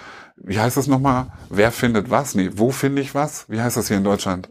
[0.43, 1.26] Wie heißt das nochmal?
[1.51, 2.34] Wer findet was?
[2.34, 3.49] Nee, wo finde ich was?
[3.49, 4.49] Wie heißt das hier in Deutschland?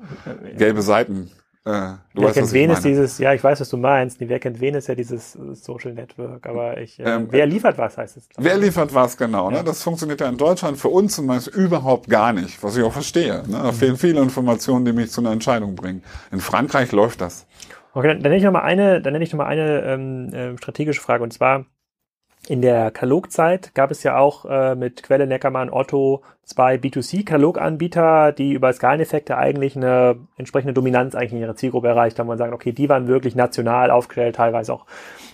[0.58, 1.32] Gelbe Seiten.
[1.68, 4.22] Äh, wer weißt, kennt wen ist dieses, ja, ich weiß, was du meinst.
[4.22, 7.78] Nee, wer kennt wen ist ja dieses Social Network, aber ich, äh, ähm, wer liefert
[7.78, 8.30] was heißt es?
[8.38, 9.50] Wer liefert was, genau.
[9.50, 9.58] Ne?
[9.58, 9.64] Ja.
[9.64, 9.68] Ne?
[9.68, 12.94] Das funktioniert ja in Deutschland für uns zum Beispiel überhaupt gar nicht, was ich auch
[12.94, 13.44] verstehe.
[13.48, 13.60] Ne?
[13.62, 16.04] Da fehlen viele Informationen, die mich zu einer Entscheidung bringen.
[16.32, 17.46] In Frankreich läuft das.
[17.94, 20.34] Okay, dann, dann nenne ich noch mal eine, dann nenne ich noch mal eine ähm,
[20.34, 21.66] äh, strategische Frage und zwar
[22.50, 28.54] in der Katalogzeit gab es ja auch äh, mit Quelle Neckermann Otto zwei B2C-Kataloganbieter, die
[28.54, 32.28] über Skaleneffekte eigentlich eine entsprechende Dominanz eigentlich in ihrer Zielgruppe erreicht haben.
[32.28, 34.86] Man sagt, okay, die waren wirklich national aufgestellt, teilweise auch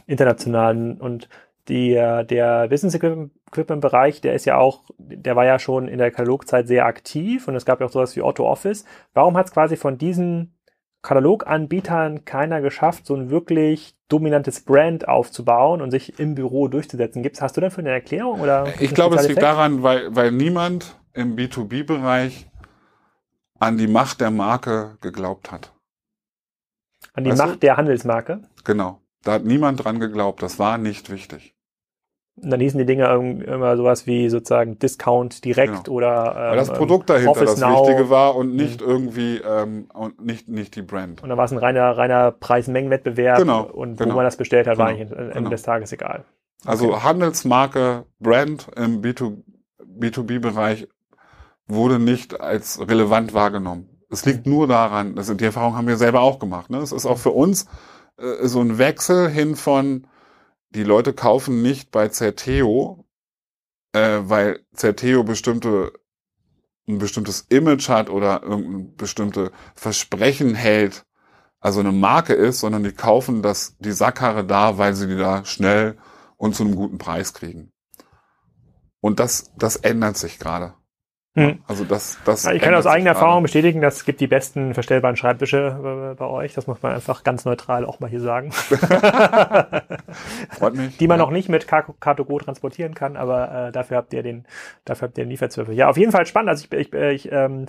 [0.08, 0.98] international.
[1.00, 1.30] Und
[1.68, 6.00] die, äh, der Business Equipment Bereich, der ist ja auch, der war ja schon in
[6.00, 8.86] der Katalogzeit sehr aktiv und es gab ja auch sowas wie Otto Office.
[9.14, 10.53] Warum hat es quasi von diesen
[11.04, 17.22] Kataloganbietern keiner geschafft, so ein wirklich dominantes Brand aufzubauen und sich im Büro durchzusetzen.
[17.22, 18.74] Gibt's, hast du dafür eine Erklärung oder?
[18.80, 22.50] Ich glaube, es liegt daran, weil, weil niemand im B2B-Bereich
[23.60, 25.74] an die Macht der Marke geglaubt hat.
[27.14, 27.60] An die weißt Macht du?
[27.60, 28.42] der Handelsmarke?
[28.64, 29.02] Genau.
[29.24, 30.42] Da hat niemand dran geglaubt.
[30.42, 31.53] Das war nicht wichtig.
[32.36, 33.06] Und dann hießen die Dinge
[33.46, 35.96] immer sowas wie sozusagen Discount direkt genau.
[35.96, 37.82] oder ähm, Weil das Produkt dahinter Office das Now.
[37.82, 38.88] Wichtige war und nicht mhm.
[38.88, 41.22] irgendwie ähm, und nicht nicht die Brand.
[41.22, 44.12] Und dann war es ein reiner reiner Preis-Mengen-Wettbewerb genau, und genau.
[44.12, 45.50] wo man das bestellt hat, genau, war eigentlich am Ende genau.
[45.52, 46.26] des Tages egal.
[46.66, 47.04] Also okay.
[47.04, 49.38] Handelsmarke, Brand im B2,
[50.00, 50.88] B2B-Bereich
[51.68, 53.90] wurde nicht als relevant wahrgenommen.
[54.10, 56.70] Es liegt nur daran, also die Erfahrung haben wir selber auch gemacht.
[56.70, 56.78] Ne?
[56.78, 57.68] Es ist auch für uns
[58.18, 60.08] äh, so ein Wechsel hin von
[60.76, 63.04] die Leute kaufen nicht bei Zerteo
[63.94, 65.94] äh, weil Certeo bestimmte
[66.86, 71.06] ein bestimmtes Image hat oder irgendein bestimmte Versprechen hält,
[71.62, 75.46] also eine Marke ist, sondern die kaufen das, die Sackkarre da, weil sie die da
[75.46, 75.98] schnell
[76.36, 77.72] und zu einem guten Preis kriegen.
[79.00, 80.74] Und das, das ändert sich gerade.
[81.36, 81.64] Hm.
[81.68, 82.46] Also das, das.
[82.46, 86.28] Ich kann aus eigener Erfahrung bestätigen, dass es gibt die besten verstellbaren Schreibtische äh, bei
[86.28, 86.54] euch.
[86.54, 88.52] Das muss man einfach ganz neutral auch mal hier sagen.
[90.52, 90.96] Freut mich.
[90.98, 91.26] Die man ja.
[91.26, 94.46] noch nicht mit Car2Go transportieren kann, aber äh, dafür habt ihr den,
[94.86, 95.74] dafür habt ihr den Lieferzwürfel.
[95.74, 96.50] Ja, auf jeden Fall spannend.
[96.50, 97.66] Also ich, ich, äh, ich ähm,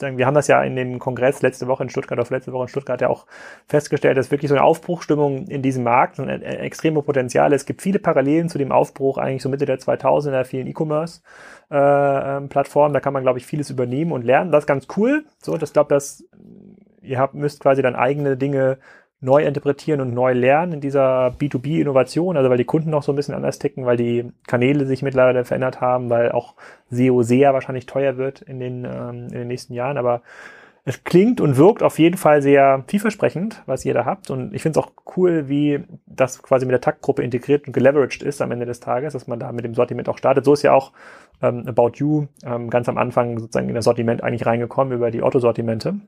[0.00, 2.64] äh, wir haben das ja in dem Kongress letzte Woche in Stuttgart, auf letzte Woche
[2.64, 3.26] in Stuttgart ja auch
[3.68, 7.52] festgestellt, dass wirklich so eine Aufbruchstimmung in diesem Markt, so ein extreme Potenzial.
[7.52, 11.20] Es gibt viele Parallelen zu dem Aufbruch eigentlich so Mitte der 2000er, vielen E-Commerce
[11.72, 11.76] äh,
[12.36, 12.92] ähm, Plattform.
[12.92, 14.52] Da kann man, glaube ich, vieles übernehmen und lernen.
[14.52, 15.24] Das ist ganz cool.
[15.38, 16.24] So, das glaube, dass
[17.02, 18.78] ihr habt, müsst quasi dann eigene Dinge
[19.20, 23.16] neu interpretieren und neu lernen in dieser B2B-Innovation, also weil die Kunden noch so ein
[23.16, 26.54] bisschen anders ticken, weil die Kanäle sich mittlerweile verändert haben, weil auch
[26.90, 29.96] SEO sehr wahrscheinlich teuer wird in den, ähm, in den nächsten Jahren.
[29.96, 30.22] Aber
[30.84, 34.30] es klingt und wirkt auf jeden Fall sehr vielversprechend, was ihr da habt.
[34.30, 38.22] Und ich finde es auch cool, wie das quasi mit der Taktgruppe integriert und geleveraged
[38.22, 40.44] ist am Ende des Tages, dass man da mit dem Sortiment auch startet.
[40.44, 40.92] So ist ja auch
[41.40, 45.22] ähm, About You ähm, ganz am Anfang sozusagen in das Sortiment eigentlich reingekommen über die
[45.22, 46.00] Otto-Sortimente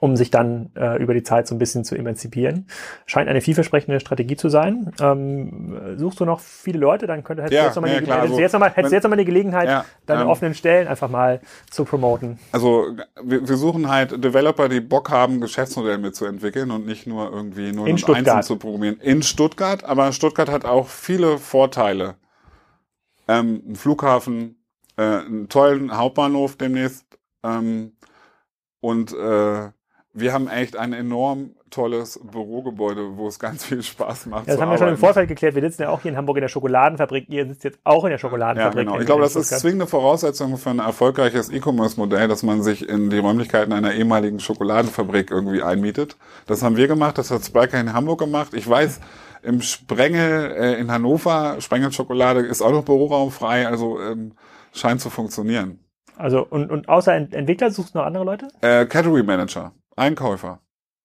[0.00, 2.66] um sich dann äh, über die Zeit so ein bisschen zu emanzipieren.
[3.06, 4.92] Scheint eine vielversprechende Strategie zu sein.
[5.00, 8.10] Ähm, suchst du noch viele Leute, dann könnte hättest ja, du jetzt nochmal ja, die,
[8.10, 11.40] hättest jetzt nochmal, hättest jetzt nochmal die Gelegenheit, ja, deine ähm, offenen Stellen einfach mal
[11.70, 12.38] zu promoten.
[12.52, 12.86] Also
[13.22, 17.86] wir, wir suchen halt Developer, die Bock haben, Geschäftsmodelle mitzuentwickeln und nicht nur irgendwie nur
[17.88, 18.98] und einzeln zu probieren.
[19.00, 22.16] In Stuttgart, aber Stuttgart hat auch viele Vorteile.
[23.26, 24.56] Ähm, ein Flughafen,
[24.96, 27.04] äh, einen tollen Hauptbahnhof demnächst,
[27.44, 27.92] ähm,
[28.80, 29.70] und äh,
[30.14, 34.46] wir haben echt ein enorm tolles Bürogebäude, wo es ganz viel Spaß macht.
[34.46, 35.54] Ja, das haben wir schon im Vorfeld geklärt.
[35.54, 37.28] Wir sitzen ja auch hier in Hamburg in der Schokoladenfabrik.
[37.28, 38.86] Ihr sitzt jetzt auch in der Schokoladenfabrik.
[38.86, 39.00] Ja, genau.
[39.00, 43.18] Ich glaube, das ist zwingende Voraussetzung für ein erfolgreiches E-Commerce-Modell, dass man sich in die
[43.18, 46.16] Räumlichkeiten einer ehemaligen Schokoladenfabrik irgendwie einmietet.
[46.46, 47.18] Das haben wir gemacht.
[47.18, 48.54] Das hat Spiker in Hamburg gemacht.
[48.54, 49.00] Ich weiß,
[49.42, 53.68] im Sprengel äh, in Hannover, Sprengel Schokolade ist auch noch Büroraum frei.
[53.68, 54.32] Also ähm,
[54.72, 55.80] scheint zu funktionieren.
[56.18, 58.48] Also und, und außer Entwickler suchst du noch andere Leute?
[58.60, 60.60] Äh, Category Manager, Einkäufer.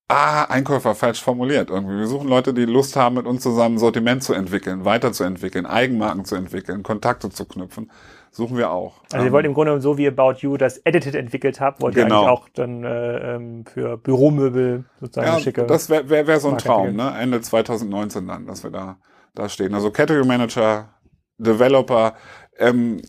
[0.10, 1.98] Ah, Einkäufer, falsch formuliert irgendwie.
[1.98, 6.36] Wir suchen Leute, die Lust haben, mit uns zusammen Sortiment zu entwickeln, weiterzuentwickeln, Eigenmarken zu
[6.36, 7.90] entwickeln, Kontakte zu knüpfen.
[8.30, 9.02] Suchen wir auch.
[9.06, 11.96] Also ähm, ihr wollt im Grunde so wie About You das Edited entwickelt habt, wollt
[11.96, 12.08] genau.
[12.08, 15.66] ihr eigentlich auch dann äh, ähm, für Büromöbel sozusagen ja, schicke.
[15.66, 17.14] Das wäre wär, wär so ein Traum, ne?
[17.20, 18.98] Ende 2019 dann, dass wir da,
[19.36, 19.74] da stehen.
[19.74, 20.90] Also Category Manager,
[21.38, 22.16] Developer,
[22.58, 23.02] ähm,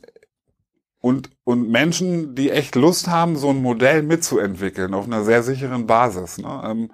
[1.01, 5.87] und, und Menschen, die echt Lust haben, so ein Modell mitzuentwickeln auf einer sehr sicheren
[5.87, 6.39] Basis.
[6.39, 6.63] Ne?
[6.65, 6.91] Ähm,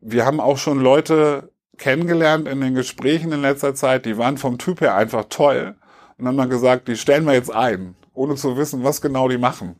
[0.00, 4.58] wir haben auch schon Leute kennengelernt in den Gesprächen in letzter Zeit, die waren vom
[4.58, 5.74] Typ her einfach toll
[6.18, 9.38] und haben dann gesagt, die stellen wir jetzt ein, ohne zu wissen, was genau die
[9.38, 9.76] machen.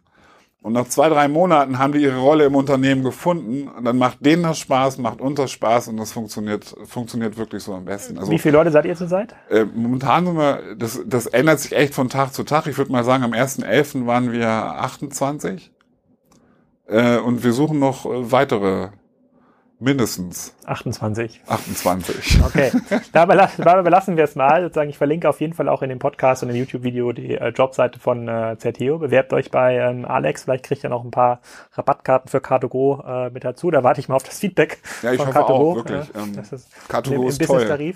[0.64, 3.68] Und nach zwei, drei Monaten haben die ihre Rolle im Unternehmen gefunden.
[3.68, 7.62] Und dann macht denen das Spaß, macht uns das Spaß und das funktioniert, funktioniert wirklich
[7.62, 8.16] so am besten.
[8.16, 9.34] Also, Wie viele Leute seid ihr zurzeit?
[9.50, 12.66] Äh, momentan sind wir, das, das ändert sich echt von Tag zu Tag.
[12.66, 14.06] Ich würde mal sagen, am 1.11.
[14.06, 15.70] waren wir 28.
[16.86, 18.88] Äh, und wir suchen noch äh, weitere
[19.80, 20.54] Mindestens.
[20.66, 21.42] 28.
[21.46, 22.42] 28.
[22.44, 22.70] Okay.
[23.12, 24.62] Dabei, dabei belassen wir es mal.
[24.62, 27.48] Sozusagen, ich verlinke auf jeden Fall auch in dem Podcast und im YouTube-Video die äh,
[27.48, 28.98] Jobseite von äh, Zerteo.
[28.98, 30.44] Bewerbt euch bei ähm, Alex.
[30.44, 31.40] Vielleicht kriegt ihr noch ein paar
[31.72, 33.70] Rabattkarten für Car2Go äh, mit dazu.
[33.70, 35.50] Da warte ich mal auf das Feedback ja, ich von hoffe Car2Go.
[35.52, 36.10] Auch, wirklich.
[36.14, 37.64] Ähm, das ist Car2Go ist toll.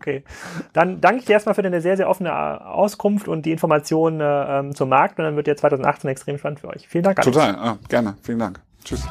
[0.00, 0.24] okay.
[0.72, 4.20] Dann danke ich dir erstmal für deine sehr, sehr offene äh, Auskunft und die Informationen
[4.20, 5.18] äh, ähm, zum Markt.
[5.18, 6.88] Und dann wird ja 2018 extrem spannend für euch.
[6.88, 7.18] Vielen Dank.
[7.18, 7.32] Alex.
[7.32, 7.54] Total.
[7.54, 8.16] Ah, gerne.
[8.22, 8.60] Vielen Dank.
[8.84, 9.06] Tschüss.